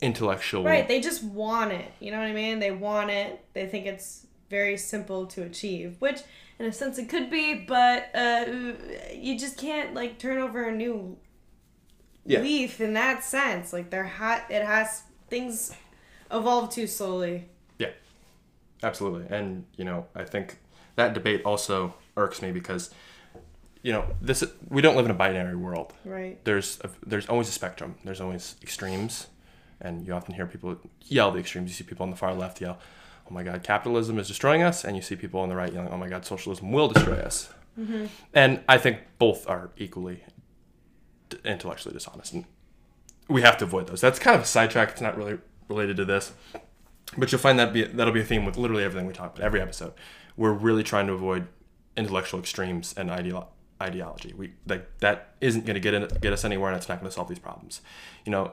[0.00, 1.90] intellectual Right, they just want it.
[2.00, 2.58] You know what I mean?
[2.58, 3.42] They want it.
[3.54, 6.20] They think it's very simple to achieve, which
[6.58, 8.44] in a sense it could be, but uh,
[9.12, 11.16] you just can't like turn over a new
[12.24, 12.40] Yeah.
[12.40, 13.72] leaf in that sense.
[13.72, 14.40] Like they're hot.
[14.50, 15.72] it has things
[16.30, 17.48] evolve too slowly.
[17.78, 17.90] Yeah,
[18.82, 19.26] absolutely.
[19.36, 20.46] And you know, I think
[20.96, 22.90] that debate also irks me because
[23.82, 24.44] you know this
[24.76, 25.92] we don't live in a binary world.
[26.04, 26.36] Right.
[26.44, 27.96] There's a, there's always a spectrum.
[28.04, 29.26] There's always extremes,
[29.80, 30.76] and you often hear people
[31.16, 31.68] yell the extremes.
[31.70, 32.78] You see people on the far left yell,
[33.28, 35.90] "Oh my God, capitalism is destroying us," and you see people on the right yelling,
[35.92, 38.06] "Oh my God, socialism will destroy us." Mm-hmm.
[38.32, 40.24] And I think both are equally
[41.28, 42.44] d- intellectually dishonest, and
[43.28, 44.00] we have to avoid those.
[44.00, 44.90] That's kind of a sidetrack.
[44.90, 46.32] It's not really related to this.
[47.16, 49.44] But you'll find that be that'll be a theme with literally everything we talk about,
[49.44, 49.92] every episode.
[50.36, 51.46] We're really trying to avoid
[51.96, 53.46] intellectual extremes and ideolo-
[53.80, 54.32] ideology.
[54.32, 57.08] We like that isn't going to get in, get us anywhere, and it's not going
[57.08, 57.82] to solve these problems.
[58.24, 58.52] You know,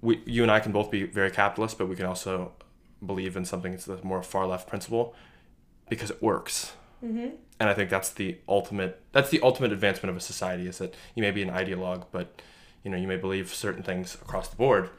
[0.00, 2.52] we you and I can both be very capitalist, but we can also
[3.04, 5.14] believe in something that's the more far left principle
[5.88, 6.72] because it works.
[7.04, 7.28] Mm-hmm.
[7.60, 10.94] And I think that's the ultimate that's the ultimate advancement of a society is that
[11.14, 12.40] you may be an ideologue, but
[12.82, 14.90] you know you may believe certain things across the board,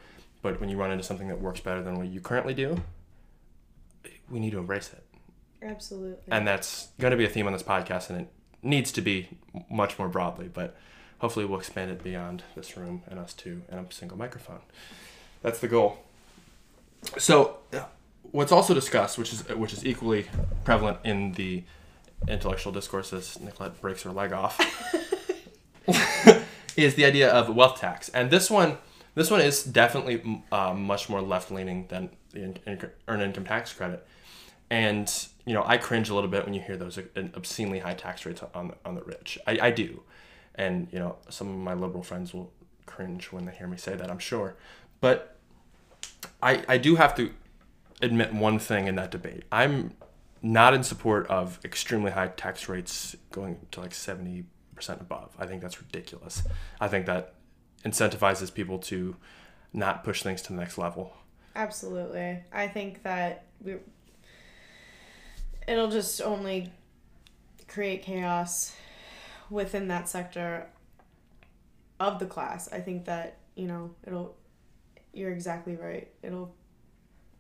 [0.42, 2.82] but when you run into something that works better than what you currently do,
[4.30, 5.04] we need to embrace it.
[5.62, 6.18] Absolutely.
[6.28, 8.28] And that's going to be a theme on this podcast, and it
[8.62, 9.30] needs to be
[9.70, 10.76] much more broadly, but
[11.20, 14.62] hopefully we'll expand it beyond this room and us two and a single microphone.
[15.42, 16.00] That's the goal.
[17.18, 17.58] So,
[18.32, 20.26] what's also discussed, which is which is equally
[20.64, 21.64] prevalent in the
[22.28, 24.60] intellectual discourse as Nicolette breaks her leg off,
[26.78, 28.78] is the idea of wealth tax, and this one,
[29.16, 33.46] this one is definitely uh, much more left leaning than the in- in- earned income
[33.46, 34.06] tax credit,
[34.70, 37.04] and you know I cringe a little bit when you hear those uh,
[37.36, 39.38] obscenely high tax rates on the, on the rich.
[39.46, 40.02] I, I do,
[40.56, 42.52] and you know some of my liberal friends will
[42.86, 44.10] cringe when they hear me say that.
[44.10, 44.56] I'm sure,
[45.02, 45.33] but
[46.42, 47.32] I I do have to
[48.02, 49.44] admit one thing in that debate.
[49.52, 49.96] I'm
[50.42, 54.44] not in support of extremely high tax rates going to like 70%
[54.90, 55.34] above.
[55.40, 56.44] I think that's ridiculous.
[56.82, 57.36] I think that
[57.86, 59.16] incentivizes people to
[59.72, 61.14] not push things to the next level.
[61.56, 62.44] Absolutely.
[62.52, 63.76] I think that we
[65.68, 66.72] it'll just only
[67.68, 68.76] create chaos
[69.50, 70.68] within that sector
[72.00, 72.72] of the class.
[72.72, 74.36] I think that, you know, it'll
[75.14, 76.10] you're exactly right.
[76.22, 76.56] It'll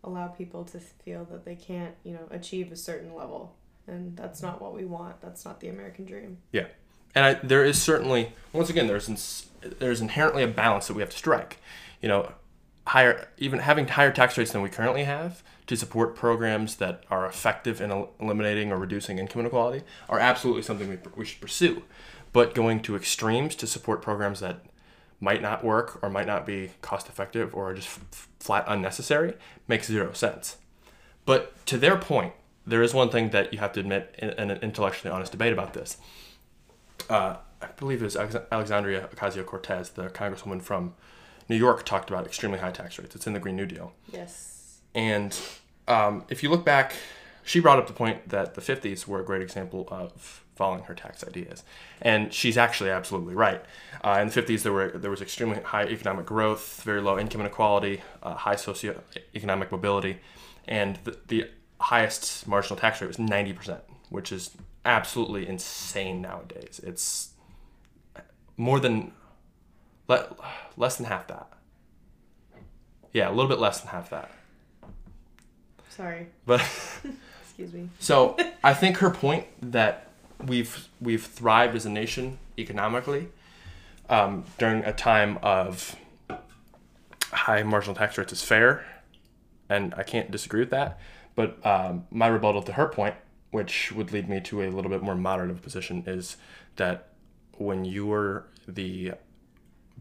[0.04, 3.56] allow people to feel that they can't, you know, achieve a certain level.
[3.88, 5.22] And that's not what we want.
[5.22, 6.38] That's not the American dream.
[6.52, 6.68] Yeah.
[7.16, 11.02] And I, there is certainly once again there's ins- there's inherently a balance that we
[11.02, 11.60] have to strike.
[12.02, 12.32] You know,
[12.88, 17.26] higher even having higher tax rates than we currently have to support programs that are
[17.26, 21.84] effective in el- eliminating or reducing income inequality are absolutely something we, we should pursue.
[22.34, 24.66] But going to extremes to support programs that
[25.20, 29.34] might not work or might not be cost effective or just f- flat unnecessary
[29.68, 30.58] makes zero sense.
[31.26, 32.34] But to their point,
[32.66, 35.54] there is one thing that you have to admit in, in an intellectually honest debate
[35.54, 35.98] about this.
[37.10, 38.18] Uh, I believe it was
[38.52, 40.94] Alexandria Ocasio Cortez, the congresswoman from
[41.50, 43.16] New York, talked about extremely high tax rates.
[43.16, 43.94] It's in the Green New Deal.
[44.12, 44.80] Yes.
[44.94, 45.38] And
[45.88, 46.94] um, if you look back,
[47.44, 50.94] she brought up the point that the 50s were a great example of following her
[50.94, 51.64] tax ideas,
[52.02, 53.64] and she's actually absolutely right.
[54.04, 57.42] Uh, in the 50s, there were there was extremely high economic growth, very low income
[57.42, 60.20] inequality, uh, high socioeconomic mobility,
[60.68, 61.50] and the, the
[61.80, 63.80] highest marginal tax rate was 90%,
[64.10, 64.52] which is
[64.86, 66.80] absolutely insane nowadays.
[66.84, 67.32] It's
[68.58, 69.12] more than
[70.08, 70.36] le-
[70.78, 71.48] less than half that.
[73.12, 74.32] Yeah, a little bit less than half that.
[75.90, 76.28] Sorry.
[76.46, 76.62] But
[77.42, 77.90] Excuse me.
[78.00, 80.08] so I think her point that
[80.48, 83.30] we've we've thrived as a nation economically
[84.10, 85.96] um, during a time of
[87.32, 88.86] high marginal tax rates is fair,
[89.70, 91.00] and I can't disagree with that.
[91.36, 93.16] But um, my rebuttal to her point,
[93.52, 96.38] which would lead me to a little bit more moderate position, is
[96.76, 97.10] that
[97.58, 99.14] when you were the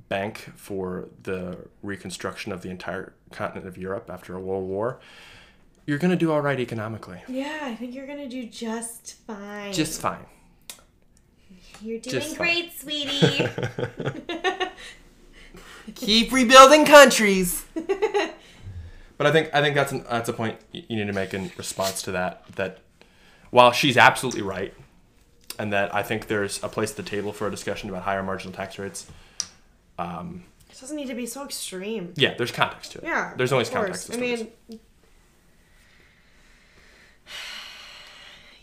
[0.08, 5.00] bank for the reconstruction of the entire continent of Europe after a world war,
[5.86, 7.22] you're gonna do all right economically.
[7.28, 9.72] Yeah, I think you're gonna do just fine.
[9.72, 10.24] Just fine.
[11.80, 12.46] You're doing just fine.
[12.46, 13.48] great, sweetie.
[15.94, 17.64] Keep rebuilding countries.
[17.74, 21.50] but I think I think that's an, that's a point you need to make in
[21.56, 22.44] response to that.
[22.54, 22.78] That
[23.50, 24.72] while she's absolutely right,
[25.58, 28.22] and that I think there's a place at the table for a discussion about higher
[28.22, 29.06] marginal tax rates.
[29.98, 32.14] Um, it doesn't need to be so extreme.
[32.16, 33.04] yeah, there's context to it.
[33.04, 33.34] Yeah.
[33.36, 34.06] there's always of context.
[34.12, 34.48] To I mean,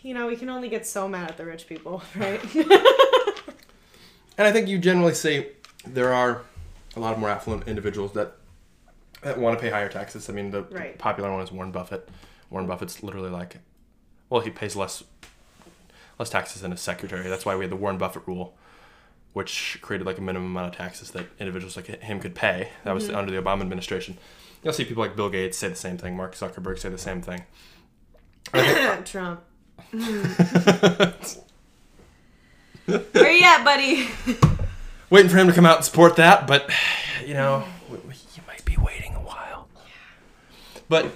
[0.02, 2.40] you know, we can only get so mad at the rich people, right?
[4.40, 5.48] And I think you generally say
[5.86, 6.40] there are
[6.96, 8.38] a lot of more affluent individuals that,
[9.20, 10.30] that want to pay higher taxes.
[10.30, 10.96] I mean, the Right.
[10.96, 12.08] popular one is Warren Buffett.
[12.48, 13.58] Warren Buffett's literally like,
[14.30, 15.04] well, he pays less
[16.18, 17.28] less taxes than his secretary.
[17.28, 18.56] That's why we had the Warren Buffett rule,
[19.34, 22.70] which created like a minimum amount of taxes that individuals like him could pay.
[22.84, 23.16] That was mm-hmm.
[23.16, 24.16] under the Obama administration.
[24.64, 26.16] You'll see people like Bill Gates say the same thing.
[26.16, 27.44] Mark Zuckerberg say the same thing.
[29.04, 29.42] Trump.
[29.92, 31.38] Mm.
[33.12, 34.08] Where you at, buddy?
[35.10, 36.70] Waiting for him to come out and support that, but
[37.24, 39.68] you know, you might be waiting a while.
[40.88, 41.12] But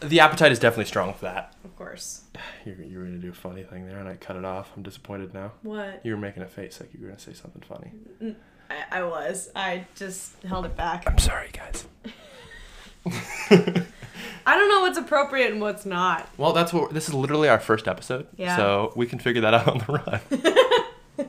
[0.00, 1.54] the appetite is definitely strong for that.
[1.64, 2.22] Of course.
[2.64, 4.70] You, you were gonna do a funny thing there, and I cut it off.
[4.76, 5.52] I'm disappointed now.
[5.62, 6.00] What?
[6.04, 7.92] You were making a face like you were gonna say something funny.
[8.70, 9.50] I, I was.
[9.54, 11.04] I just held it back.
[11.06, 11.86] I'm sorry, guys.
[14.48, 16.26] I don't know what's appropriate and what's not.
[16.38, 17.14] Well, that's what this is.
[17.14, 18.56] Literally our first episode, Yeah.
[18.56, 21.28] so we can figure that out on the run.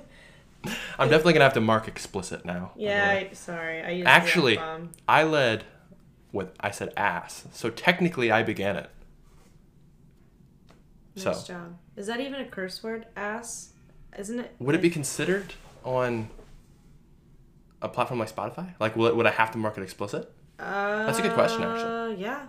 [1.00, 2.72] I'm definitely gonna have to mark explicit now.
[2.76, 3.10] Yeah.
[3.10, 3.82] I, sorry.
[3.84, 4.60] I used Actually-
[5.08, 5.64] I led
[6.32, 8.90] with I said ass, so technically I began it.
[11.16, 11.78] Nice So job.
[11.98, 13.08] Is that even a curse word?
[13.16, 13.74] Ass?
[14.18, 14.56] Isn't it?
[14.60, 15.54] would it be considered
[15.84, 16.30] on
[17.82, 18.74] a platform like Spotify?
[18.80, 20.32] Like, will it, would I have to mark it explicit?
[20.60, 22.22] Uh, That's a good question, actually.
[22.22, 22.48] Yeah.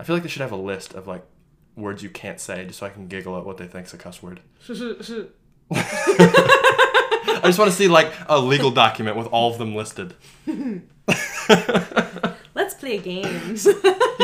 [0.00, 1.24] I feel like they should have a list of like
[1.76, 4.22] words you can't say, just so I can giggle at what they think's a cuss
[4.22, 4.40] word.
[7.40, 10.14] I just want to see like a legal document with all of them listed.
[12.54, 13.64] Let's play games.
[13.66, 13.74] You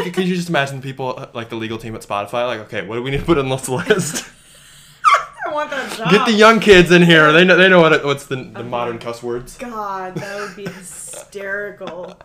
[0.02, 2.46] could, could you just imagine people uh, like the legal team at Spotify?
[2.46, 4.26] Like, okay, what do we need to put on this list?
[5.46, 6.10] I want that job.
[6.10, 7.32] Get the young kids in here.
[7.32, 9.56] They know they know what it, what's the, the modern cuss words.
[9.58, 12.18] God, that would be hysterical.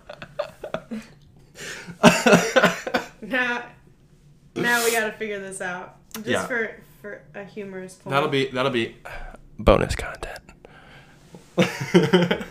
[3.22, 3.66] Now,
[4.56, 5.96] now we gotta figure this out.
[6.16, 6.48] Just Yeah.
[6.48, 8.14] for for a humorous point.
[8.14, 8.96] That'll be that'll be
[9.58, 10.40] bonus content.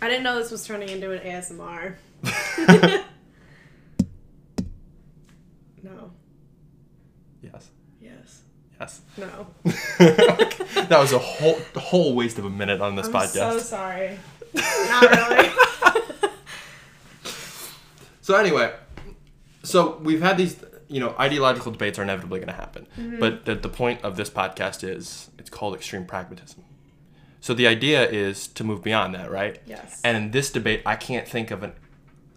[0.00, 1.94] I didn't know this was turning into an ASMR.
[5.82, 6.10] no.
[7.42, 7.68] yes.
[8.00, 8.42] Yes.
[8.80, 9.00] Yes.
[9.16, 9.46] No.
[9.64, 13.32] that was a whole whole waste of a minute on this I'm podcast.
[13.52, 14.18] so sorry.
[14.54, 15.50] Not really.
[18.20, 18.72] So anyway,
[19.68, 20.56] so we've had these,
[20.88, 22.86] you know, ideological debates are inevitably going to happen.
[22.96, 23.18] Mm-hmm.
[23.18, 26.64] But the, the point of this podcast is it's called extreme pragmatism.
[27.40, 29.60] So the idea is to move beyond that, right?
[29.66, 30.00] yes.
[30.02, 31.72] And in this debate, I can't think of an,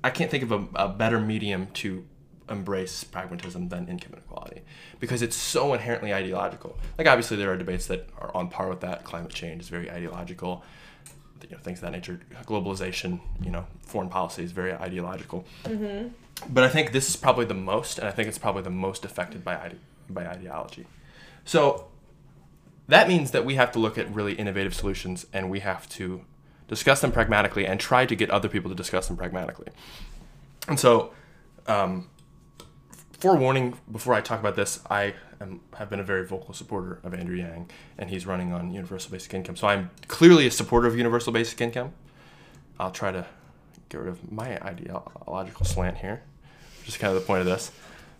[0.04, 2.06] I can't think of a, a better medium to
[2.50, 4.62] embrace pragmatism than income inequality
[5.00, 6.78] because it's so inherently ideological.
[6.98, 9.04] Like obviously there are debates that are on par with that.
[9.04, 10.64] Climate change is very ideological.
[11.50, 12.20] You know, things of that nature.
[12.46, 15.46] Globalization, you know, foreign policy is very ideological.
[15.64, 16.10] Mm-hmm.
[16.50, 19.06] But I think this is probably the most, and I think it's probably the most
[19.06, 19.80] affected by ide-
[20.10, 20.88] by ideology.
[21.46, 21.88] So
[22.88, 26.26] that means that we have to look at really innovative solutions, and we have to
[26.68, 29.68] discuss them pragmatically and try to get other people to discuss them pragmatically.
[30.68, 31.12] And so,
[31.68, 32.10] um,
[33.20, 37.14] forewarning before I talk about this, I am, have been a very vocal supporter of
[37.14, 39.56] Andrew Yang, and he's running on universal basic income.
[39.56, 41.94] So I'm clearly a supporter of universal basic income.
[42.80, 43.26] I'll try to
[43.90, 46.24] get rid of my ideological slant here,
[46.88, 47.72] is kind of the point of this.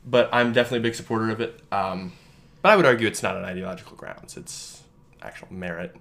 [0.06, 1.62] But I'm definitely a big supporter of it.
[1.72, 2.14] Um,
[2.62, 4.84] but I would argue it's not on ideological grounds; it's
[5.22, 5.96] actual merit.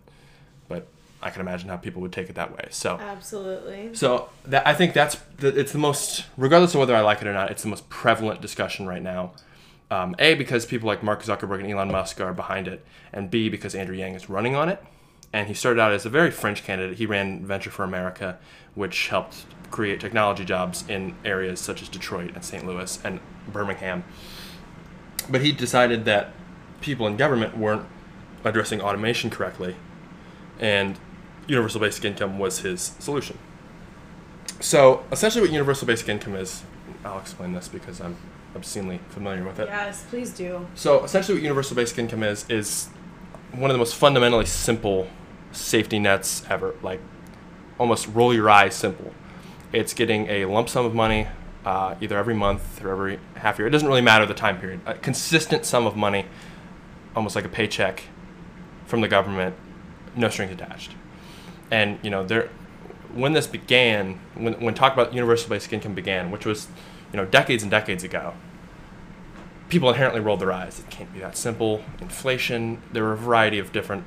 [0.68, 0.86] But
[1.22, 2.68] I can imagine how people would take it that way.
[2.70, 3.94] So Absolutely.
[3.94, 7.26] so that I think that's the, it's the most, regardless of whether I like it
[7.26, 9.32] or not, it's the most prevalent discussion right now.
[9.90, 13.48] Um, a because people like Mark Zuckerberg and Elon Musk are behind it, and B
[13.48, 14.82] because Andrew Yang is running on it.
[15.32, 16.98] And he started out as a very French candidate.
[16.98, 18.38] He ran Venture for America,
[18.74, 22.66] which helped create technology jobs in areas such as Detroit and St.
[22.66, 24.04] Louis and Birmingham.
[25.28, 26.32] But he decided that
[26.80, 27.86] people in government weren't
[28.44, 29.76] addressing automation correctly,
[30.58, 30.98] and
[31.46, 33.38] universal basic income was his solution.
[34.60, 36.62] So essentially, what universal basic income is,
[37.04, 38.16] I'll explain this because I'm
[38.54, 39.68] obscenely familiar with it.
[39.68, 40.66] Yes, please do.
[40.74, 42.88] So essentially, what universal basic income is is
[43.52, 45.08] one of the most fundamentally simple
[45.52, 46.74] safety nets ever.
[46.82, 47.00] Like
[47.78, 49.12] almost roll your eyes simple.
[49.72, 51.28] It's getting a lump sum of money
[51.64, 53.68] uh, either every month or every half year.
[53.68, 54.80] It doesn't really matter the time period.
[54.86, 56.26] A consistent sum of money,
[57.14, 58.04] almost like a paycheck
[58.86, 59.54] from the government,
[60.16, 60.94] no strings attached.
[61.70, 62.48] And you know, there,
[63.14, 66.68] when this began, when when talk about universal basic income began, which was,
[67.12, 68.34] you know, decades and decades ago,
[69.68, 70.80] people inherently rolled their eyes.
[70.80, 71.84] It can't be that simple.
[72.00, 72.82] Inflation.
[72.92, 74.04] There were a variety of different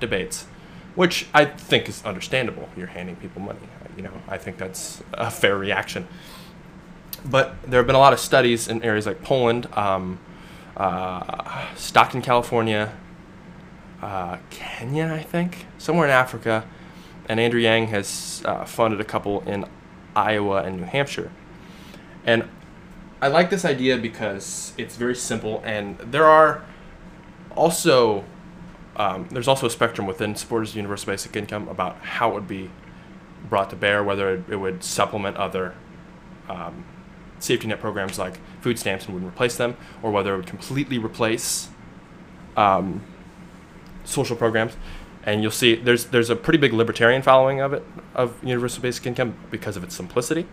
[0.00, 0.46] debates,
[0.94, 2.68] which I think is understandable.
[2.76, 3.60] You're handing people money.
[3.96, 6.06] You know, I think that's a fair reaction.
[7.24, 10.18] But there have been a lot of studies in areas like Poland, um,
[10.76, 12.92] uh, Stockton, California,
[14.02, 16.66] uh, Kenya, I think, somewhere in Africa,
[17.28, 19.64] and Andrew Yang has uh, funded a couple in
[20.14, 21.30] Iowa and New Hampshire.
[22.26, 22.48] And
[23.22, 26.62] I like this idea because it's very simple, and there are
[27.56, 28.24] also
[28.96, 32.48] um, there's also a spectrum within supporters of universal basic income about how it would
[32.48, 32.70] be
[33.48, 35.74] brought to bear, whether it, it would supplement other
[36.48, 36.84] um,
[37.38, 40.98] safety net programs like food stamps and wouldn't replace them, or whether it would completely
[40.98, 41.68] replace
[42.56, 43.02] um,
[44.04, 44.76] social programs.
[45.24, 47.82] And you'll see there's there's a pretty big libertarian following of it
[48.14, 50.46] of universal basic income because of its simplicity,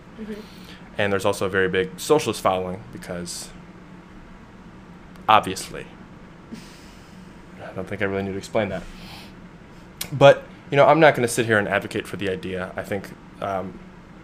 [0.97, 3.49] and there's also a very big socialist following because
[5.27, 5.85] obviously
[7.63, 8.83] I don't think I really need to explain that.
[10.13, 12.71] But you know, I'm not going to sit here and advocate for the idea.
[12.77, 13.09] I think
[13.41, 13.77] um,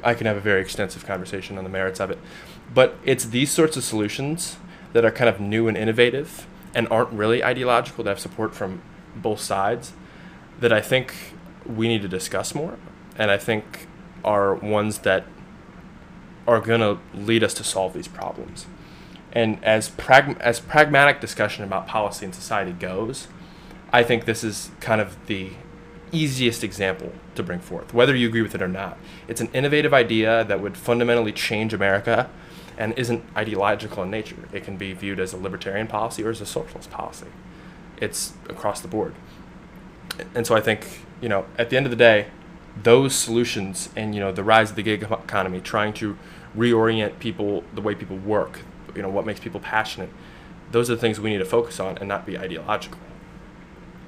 [0.03, 2.17] I can have a very extensive conversation on the merits of it.
[2.73, 4.57] But it's these sorts of solutions
[4.93, 8.81] that are kind of new and innovative and aren't really ideological that have support from
[9.15, 9.91] both sides
[10.59, 11.13] that I think
[11.65, 12.77] we need to discuss more.
[13.17, 13.87] And I think
[14.23, 15.25] are ones that
[16.47, 18.67] are going to lead us to solve these problems.
[19.33, 23.27] And as prag- as pragmatic discussion about policy and society goes,
[23.91, 25.51] I think this is kind of the
[26.11, 28.97] easiest example to bring forth, whether you agree with it or not.
[29.27, 32.29] It's an innovative idea that would fundamentally change America
[32.77, 34.37] and isn't ideological in nature.
[34.53, 37.27] It can be viewed as a libertarian policy or as a socialist policy.
[37.97, 39.15] It's across the board.
[40.35, 40.87] And so I think,
[41.21, 42.27] you know, at the end of the day,
[42.83, 46.17] those solutions and, you know, the rise of the gig economy, trying to
[46.55, 48.61] reorient people, the way people work,
[48.95, 50.09] you know, what makes people passionate,
[50.71, 52.99] those are the things we need to focus on and not be ideological.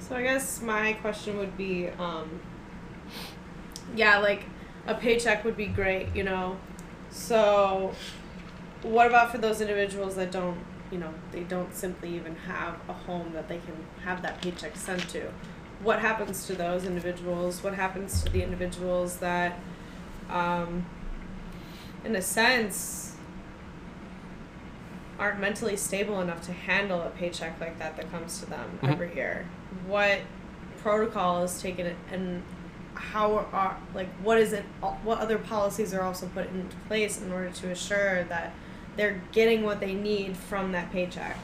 [0.10, 2.42] So I guess my question would be, um,
[3.96, 4.44] yeah, like
[4.88, 6.58] a paycheck would be great, you know.
[7.12, 7.94] So,
[8.82, 10.58] what about for those individuals that don't,
[10.92, 14.76] you know, they don't simply even have a home that they can have that paycheck
[14.76, 15.32] sent to?
[15.84, 17.64] What happens to those individuals?
[17.64, 19.60] What happens to the individuals that,
[20.32, 20.88] um,
[22.04, 23.16] in a sense,
[25.20, 28.92] aren't mentally stable enough to handle a paycheck like that that comes to them Mhm.
[28.92, 29.46] every year?
[29.88, 30.20] What
[30.82, 32.42] protocol is taken and
[32.96, 34.64] how are like what is it
[35.04, 38.54] what other policies are also put into place in order to assure that
[38.98, 41.38] they're getting what they need from that paycheck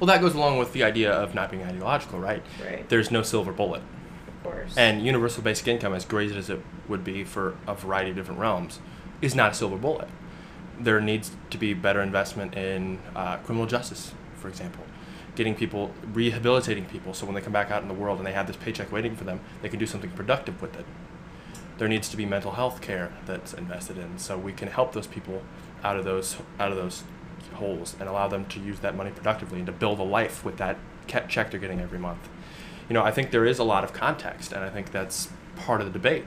[0.00, 2.42] Well, that goes along with the idea of not being ideological, right?
[2.62, 3.82] right There's no silver bullet.
[4.26, 8.10] of course And universal basic income, as great as it would be for a variety
[8.10, 8.78] of different realms,
[9.22, 10.08] is not a silver bullet.
[10.78, 14.84] there needs to be better investment in uh, criminal justice, for example,
[15.38, 18.32] getting people, rehabilitating people, so when they come back out in the world and they
[18.32, 20.84] have this paycheck waiting for them, they can do something productive with it.
[21.78, 25.06] There needs to be mental health care that's invested in, so we can help those
[25.06, 25.42] people
[25.84, 27.04] out of those out of those
[27.54, 30.56] holes and allow them to use that money productively and to build a life with
[30.56, 30.76] that
[31.06, 32.28] check they're getting every month.
[32.88, 35.80] You know, I think there is a lot of context, and I think that's part
[35.80, 36.24] of the debate.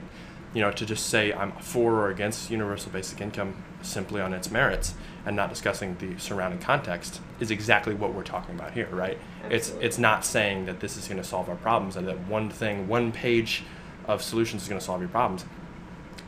[0.54, 4.50] You know, to just say I'm for or against universal basic income simply on its
[4.50, 4.94] merits
[5.24, 9.18] and not discussing the surrounding context is exactly what we're talking about here, right?
[9.44, 9.56] Absolutely.
[9.56, 12.50] It's it's not saying that this is going to solve our problems and that one
[12.50, 13.62] thing, one page
[14.06, 15.44] of solutions is going to solve your problems.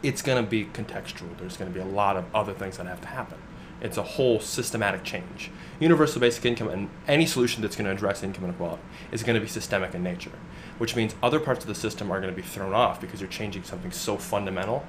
[0.02, 1.36] It's going to be contextual.
[1.38, 3.38] There's going to be a lot of other things that have to happen.
[3.80, 5.50] It's a whole systematic change.
[5.80, 9.40] Universal basic income and any solution that's going to address income inequality is going to
[9.40, 10.32] be systemic in nature,
[10.78, 13.28] which means other parts of the system are going to be thrown off because you're
[13.28, 14.86] changing something so fundamental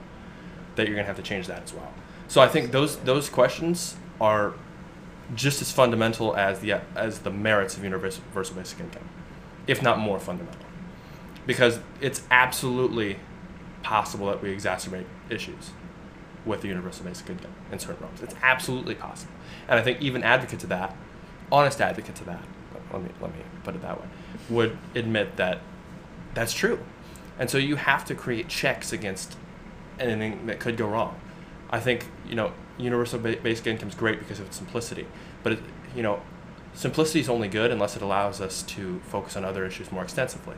[0.75, 1.91] that you're going to have to change that as well.
[2.27, 4.53] So I think those those questions are
[5.33, 9.07] just as fundamental as the as the merits of universal basic income,
[9.67, 10.65] if not more fundamental,
[11.45, 13.17] because it's absolutely
[13.83, 15.71] possible that we exacerbate issues
[16.45, 18.21] with the universal basic income in certain realms.
[18.21, 19.33] It's absolutely possible,
[19.67, 20.95] and I think even advocates of that,
[21.51, 22.43] honest advocates of that,
[22.91, 24.07] let me let me put it that way,
[24.49, 25.59] would admit that
[26.33, 26.79] that's true,
[27.39, 29.37] and so you have to create checks against
[29.99, 31.19] anything that could go wrong.
[31.75, 35.05] I think you know universal basic income is great because of its simplicity,
[35.43, 35.59] but it,
[35.93, 36.21] you know
[36.73, 40.55] simplicity is only good unless it allows us to focus on other issues more extensively.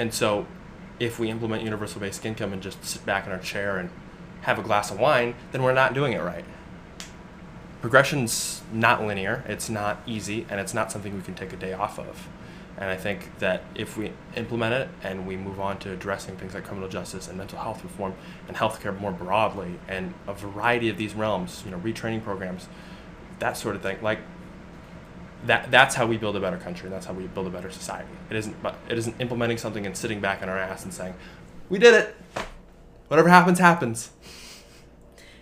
[0.00, 0.46] And so,
[0.98, 3.90] if we implement universal basic income and just sit back in our chair and
[4.42, 6.44] have a glass of wine, then we're not doing it right.
[7.80, 11.72] Progression's not linear, it's not easy, and it's not something we can take a day
[11.72, 12.26] off of.
[12.80, 16.54] And I think that if we implement it and we move on to addressing things
[16.54, 18.14] like criminal justice and mental health reform
[18.46, 22.68] and healthcare more broadly and a variety of these realms, you know, retraining programs,
[23.40, 24.20] that sort of thing, like
[25.46, 26.88] that that's how we build a better country.
[26.88, 28.08] That's how we build a better society.
[28.30, 28.56] It isn't
[28.88, 31.14] it isn't implementing something and sitting back on our ass and saying,
[31.68, 32.16] "We did it.
[33.08, 34.10] Whatever happens, happens."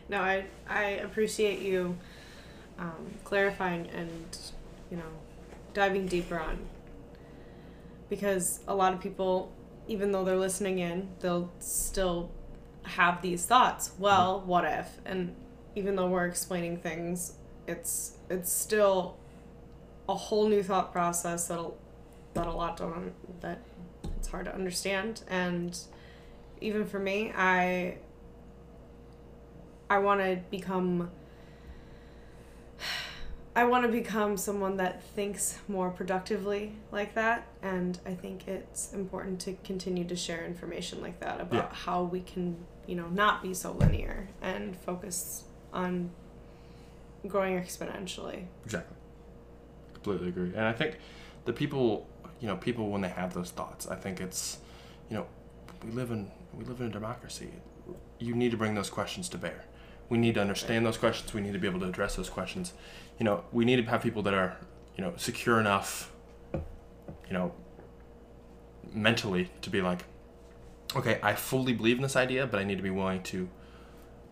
[0.08, 1.96] No, I I appreciate you
[2.78, 4.38] um, clarifying and
[4.90, 5.10] you know
[5.74, 6.58] diving deeper on
[8.08, 9.52] because a lot of people
[9.88, 12.30] even though they're listening in they'll still
[12.82, 13.90] have these thoughts.
[13.98, 14.48] Well mm-hmm.
[14.48, 14.88] what if?
[15.04, 15.34] And
[15.74, 17.34] even though we're explaining things
[17.66, 19.16] it's it's still
[20.08, 21.76] a whole new thought process that'll
[22.34, 23.60] that a lot don't that
[24.18, 25.22] it's hard to understand.
[25.28, 25.78] And
[26.60, 27.96] even for me i
[29.90, 31.10] i want to become
[33.56, 37.46] I want to become someone that thinks more productively like that.
[37.62, 41.74] And I think it's important to continue to share information like that about yeah.
[41.74, 46.10] how we can, you know, not be so linear and focus on
[47.26, 48.44] growing exponentially.
[48.66, 48.96] Exactly.
[49.94, 50.52] Completely agree.
[50.54, 50.98] And I think
[51.46, 52.06] the people,
[52.40, 54.58] you know, people when they have those thoughts, I think it's,
[55.08, 55.26] you know,
[55.82, 57.48] we live in we live in a democracy.
[58.18, 59.64] You need to bring those questions to bear
[60.08, 61.32] we need to understand those questions.
[61.34, 62.72] We need to be able to address those questions.
[63.18, 64.56] You know, we need to have people that are,
[64.96, 66.12] you know, secure enough,
[66.52, 67.52] you know,
[68.92, 70.04] mentally to be like,
[70.94, 73.48] okay, I fully believe in this idea, but I need to be willing to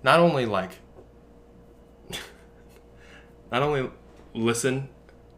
[0.03, 0.73] not only like,
[3.51, 3.91] not only
[4.35, 4.89] listen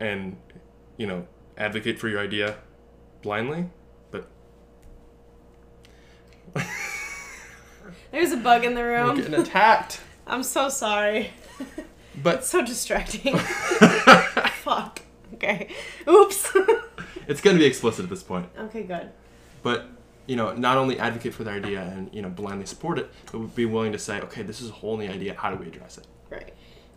[0.00, 0.36] and,
[0.96, 1.26] you know,
[1.56, 2.56] advocate for your idea
[3.22, 3.68] blindly,
[4.10, 4.28] but.
[8.10, 9.08] There's a bug in the room.
[9.08, 10.00] We're getting attacked.
[10.26, 11.30] I'm so sorry.
[12.22, 13.36] But it's so distracting.
[13.38, 15.02] Fuck.
[15.34, 15.68] Okay.
[16.08, 16.56] Oops.
[17.28, 18.48] it's gonna be explicit at this point.
[18.58, 19.10] Okay, good.
[19.62, 19.88] But
[20.26, 23.54] you know, not only advocate for the idea and you know blindly support it, but
[23.54, 25.34] be willing to say, okay, this is a whole new idea.
[25.34, 26.06] How do we address it?
[26.30, 26.52] Right.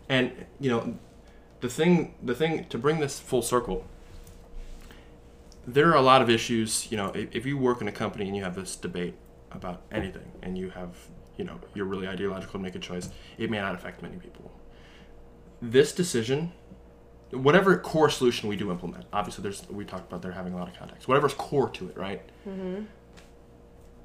[0.08, 0.98] And you know,
[1.60, 3.84] the thing, the thing to bring this full circle.
[5.66, 6.90] There are a lot of issues.
[6.90, 9.14] You know, if, if you work in a company and you have this debate
[9.52, 10.96] about anything, and you have
[11.36, 14.50] you know you're really ideological to make a choice, it may not affect many people.
[15.62, 16.52] This decision,
[17.30, 20.68] whatever core solution we do implement, obviously there's we talked about there having a lot
[20.68, 21.08] of context.
[21.08, 22.22] Whatever's core to it, right?
[22.48, 22.84] Mm-hmm.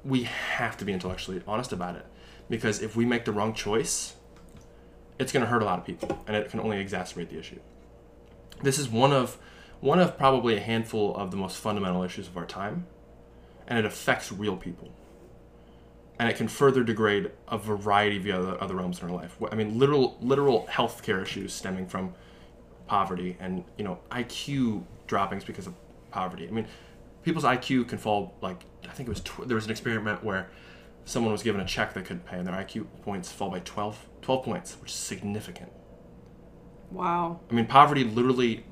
[0.04, 2.06] We have to be intellectually honest about it
[2.48, 4.14] because if we make the wrong choice,
[5.18, 7.58] it's going to hurt a lot of people, and it can only exacerbate the issue.
[8.62, 9.38] This is one of
[9.80, 12.86] one of probably a handful of the most fundamental issues of our time,
[13.66, 14.90] and it affects real people
[16.18, 19.36] and it can further degrade a variety of other, other realms in our life.
[19.50, 22.14] I mean, literal literal healthcare issues stemming from
[22.86, 25.74] poverty and you know IQ droppings because of
[26.10, 26.48] poverty.
[26.48, 26.66] I mean,
[27.22, 30.48] people's IQ can fall like I think it was tw- there was an experiment where
[31.04, 34.06] someone was given a check they couldn't pay and their IQ points fall by 12,
[34.22, 35.70] 12 points, which is significant.
[36.90, 37.40] Wow.
[37.50, 38.64] I mean, poverty literally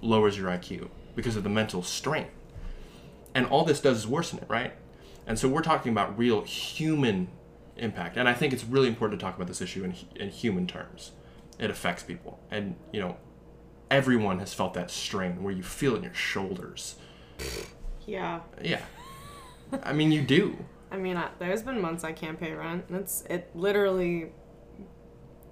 [0.00, 2.28] lowers your IQ because of the mental strain.
[3.34, 4.72] And all this does is worsen it, right?
[5.26, 7.28] And so we're talking about real human
[7.76, 8.16] impact.
[8.16, 11.12] And I think it's really important to talk about this issue in, in human terms.
[11.58, 12.40] It affects people.
[12.50, 13.16] And, you know,
[13.90, 16.96] everyone has felt that strain where you feel it in your shoulders.
[18.06, 18.40] Yeah.
[18.62, 18.82] Yeah.
[19.82, 20.64] I mean, you do.
[20.90, 22.84] I mean, I, there's been months I can't pay rent.
[22.90, 24.32] It's it literally.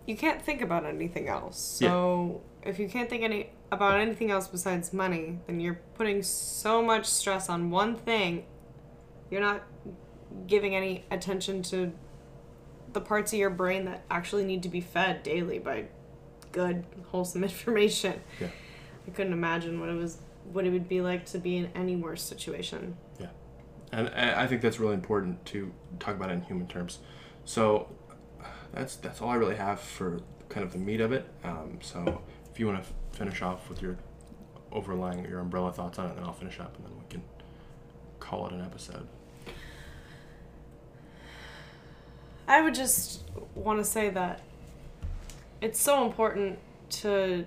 [0.06, 1.58] You can't think about anything else.
[1.58, 6.82] So if you can't think any about anything else besides money, then you're putting so
[6.82, 8.44] much stress on one thing.
[9.31, 9.62] You're not
[10.47, 11.93] giving any attention to
[12.93, 15.87] the parts of your brain that actually need to be fed daily by
[16.53, 18.20] good, wholesome information.
[18.41, 18.49] Yeah.
[19.07, 20.18] I couldn't imagine what it was,
[20.53, 22.97] what it would be like to be in any worse situation.
[23.18, 23.28] Yeah.
[23.93, 27.01] And I think that's really important to talk about it in human terms.
[27.45, 27.89] So
[28.72, 31.26] that's that's all I really have for kind of the meat of it.
[31.43, 32.22] Um, so
[32.53, 33.97] if you want to finish off with your
[34.70, 37.22] overlying your umbrella thoughts on it, then I'll finish up and then we can
[38.20, 39.09] call it an episode.
[42.51, 43.22] I would just
[43.55, 44.40] want to say that
[45.61, 46.59] it's so important
[47.03, 47.46] to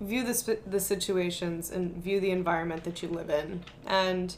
[0.00, 4.36] view the, the situations and view the environment that you live in and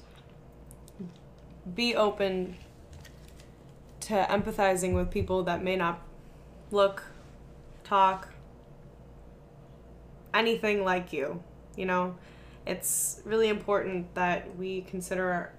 [1.75, 2.57] be open
[4.01, 6.03] to empathizing with people that may not
[6.71, 7.03] look,
[7.83, 8.29] talk,
[10.35, 11.43] anything like you.
[11.77, 12.16] You know,
[12.66, 15.55] it's really important that we consider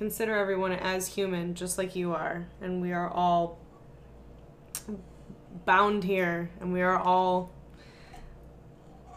[0.00, 2.48] consider everyone as human just like you are.
[2.62, 3.58] And we are all
[5.66, 7.52] bound here and we are all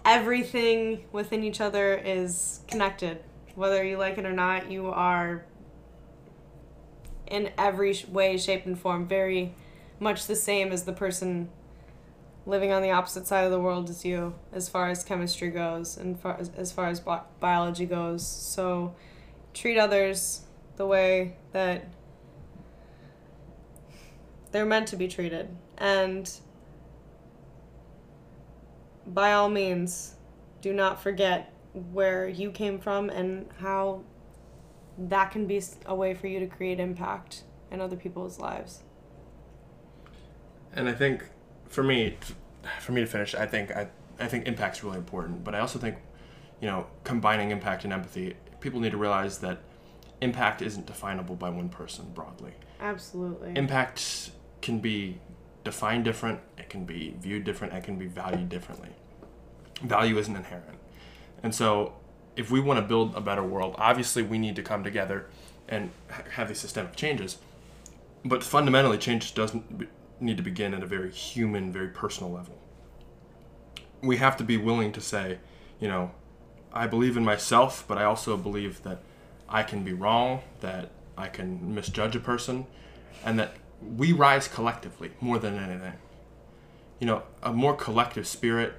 [0.04, 3.24] everything within each other is connected.
[3.56, 5.46] Whether you like it or not you are
[7.28, 9.56] in every way shape and form very
[10.02, 11.48] much the same as the person
[12.46, 15.96] living on the opposite side of the world as you as far as chemistry goes
[15.96, 18.28] and far as, far as bi- biology goes.
[18.28, 18.94] So
[19.54, 20.42] treat others
[20.76, 21.88] the way that
[24.52, 25.50] they're meant to be treated.
[25.78, 26.30] And
[29.06, 30.16] by all means,
[30.62, 31.54] do not forget
[31.92, 34.04] where you came from and how
[34.98, 38.84] that can be a way for you to create impact in other people's lives.
[40.76, 41.24] And I think
[41.68, 42.18] for me,
[42.80, 43.88] for me to finish, I think I,
[44.20, 45.44] I think impact's really important.
[45.44, 45.98] But I also think,
[46.62, 49.60] you know, combining impact and empathy, people need to realize that
[50.22, 52.54] impact isn't definable by one person broadly.
[52.80, 53.54] Absolutely.
[53.56, 55.20] Impact can be
[55.64, 56.40] defined different.
[56.58, 57.74] It can be viewed different.
[57.74, 58.90] It can be valued differently.
[59.82, 60.80] Value isn't inherent,
[61.42, 61.94] and so
[62.36, 65.28] if we want to build a better world, obviously we need to come together
[65.68, 65.92] and
[66.32, 67.38] have these systemic changes.
[68.26, 69.88] But fundamentally, change doesn't
[70.20, 72.58] need to begin at a very human, very personal level.
[74.02, 75.40] We have to be willing to say,
[75.80, 76.12] you know,
[76.72, 79.02] I believe in myself, but I also believe that
[79.54, 82.66] I can be wrong, that I can misjudge a person,
[83.24, 83.56] and that
[83.96, 85.94] we rise collectively more than anything.
[87.00, 88.74] You know, a more collective spirit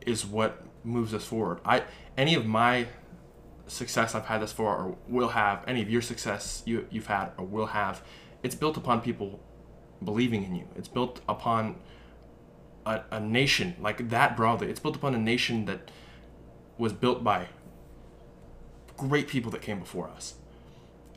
[0.00, 1.60] is what moves us forward.
[1.64, 1.82] I
[2.16, 2.86] any of my
[3.66, 7.32] success I've had thus far or will have, any of your success you, you've had
[7.36, 8.02] or will have,
[8.42, 9.40] it's built upon people
[10.02, 10.68] believing in you.
[10.76, 11.76] It's built upon
[12.86, 14.70] a, a nation like that broadly.
[14.70, 15.90] It's built upon a nation that
[16.78, 17.48] was built by
[18.96, 20.34] great people that came before us.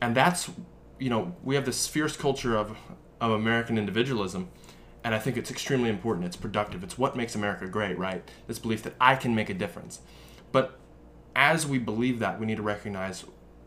[0.00, 0.50] And that's,
[0.98, 2.76] you know, we have this fierce culture of,
[3.20, 4.48] of American individualism.
[5.02, 6.26] And I think it's extremely important.
[6.26, 6.84] It's productive.
[6.84, 8.28] It's what makes America great, right?
[8.46, 10.00] This belief that I can make a difference.
[10.52, 10.78] But
[11.34, 13.24] as we believe that, we need to recognize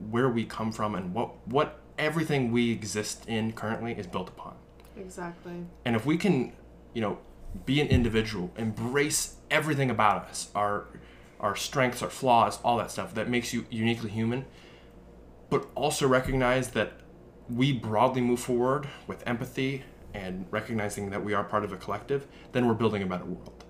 [0.09, 4.55] where we come from and what, what everything we exist in currently is built upon.
[4.97, 5.65] exactly.
[5.85, 6.53] And if we can,
[6.93, 7.17] you know,
[7.65, 10.85] be an individual, embrace everything about us, our
[11.43, 14.45] our strengths, our flaws, all that stuff that makes you uniquely human,
[15.51, 16.93] but also recognize that
[17.47, 19.83] we broadly move forward with empathy
[20.15, 23.63] and recognizing that we are part of a collective, then we're building a better world.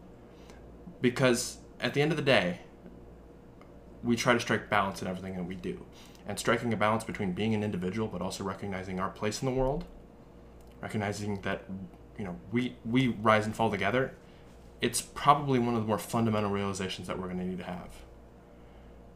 [1.02, 2.60] Because at the end of the day,
[4.04, 5.86] we try to strike balance in everything that we do.
[6.26, 9.54] And striking a balance between being an individual but also recognizing our place in the
[9.54, 9.84] world
[10.84, 11.64] recognizing that
[12.18, 14.14] you know we we rise and fall together
[14.84, 17.90] it's probably one of the more fundamental realizations that we're going to need to have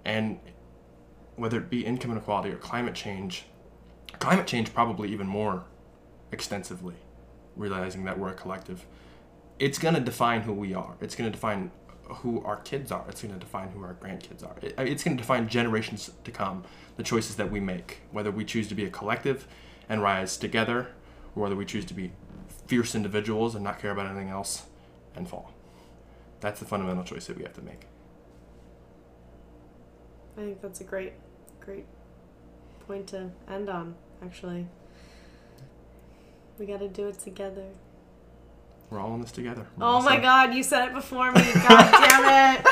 [0.05, 0.39] and
[1.35, 3.45] whether it be income inequality or climate change
[4.19, 5.65] climate change probably even more
[6.31, 6.95] extensively
[7.55, 8.85] realizing that we're a collective
[9.59, 11.71] it's going to define who we are it's going to define
[12.15, 13.05] who our kids are.
[13.09, 14.55] It's going to define who our grandkids are.
[14.61, 16.63] It, it's going to define generations to come.
[16.95, 19.47] The choices that we make, whether we choose to be a collective
[19.89, 20.87] and rise together,
[21.35, 22.11] or whether we choose to be
[22.67, 24.63] fierce individuals and not care about anything else
[25.15, 25.53] and fall.
[26.39, 27.87] That's the fundamental choice that we have to make.
[30.37, 31.13] I think that's a great,
[31.59, 31.85] great
[32.87, 34.67] point to end on, actually.
[36.59, 37.65] We gotta do it together.
[38.89, 39.67] We're all in this together.
[39.81, 41.41] Oh my god, you said it before me.
[41.67, 42.65] God damn it.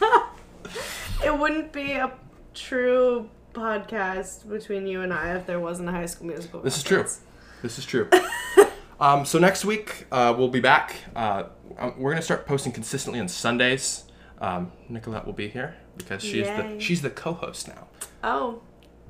[1.24, 2.12] it wouldn't be a
[2.54, 6.60] true podcast between you and I if there wasn't a high school musical.
[6.60, 7.06] This is true.
[7.62, 8.08] This is true.
[9.00, 10.96] um, so next week uh, we'll be back.
[11.14, 11.44] Uh,
[11.80, 14.04] um, we're gonna start posting consistently on Sundays.
[14.40, 17.88] Um, Nicolette will be here because she's the she's the co-host now.
[18.22, 18.62] Oh,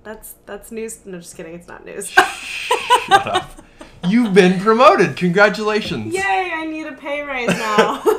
[0.03, 1.05] that's that's news.
[1.05, 1.55] No, just kidding.
[1.55, 2.09] It's not news.
[2.09, 3.63] Shut up.
[4.09, 5.17] You've been promoted.
[5.17, 6.15] Congratulations.
[6.15, 6.51] Yay!
[6.55, 8.03] I need a pay raise now.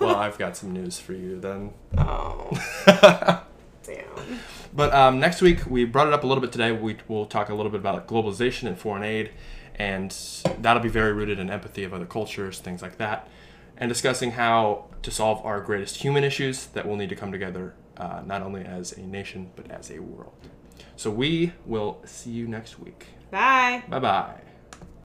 [0.00, 1.72] Well, I've got some news for you then.
[1.96, 2.50] oh,
[3.84, 4.04] damn.
[4.74, 6.72] But um, next week, we brought it up a little bit today.
[6.72, 9.30] We will talk a little bit about globalization and foreign aid,
[9.76, 10.14] and
[10.58, 13.28] that'll be very rooted in empathy of other cultures, things like that,
[13.76, 17.74] and discussing how to solve our greatest human issues that will need to come together,
[17.96, 20.34] uh, not only as a nation, but as a world.
[20.96, 23.06] So we will see you next week.
[23.30, 23.82] Bye.
[23.88, 24.40] Bye bye.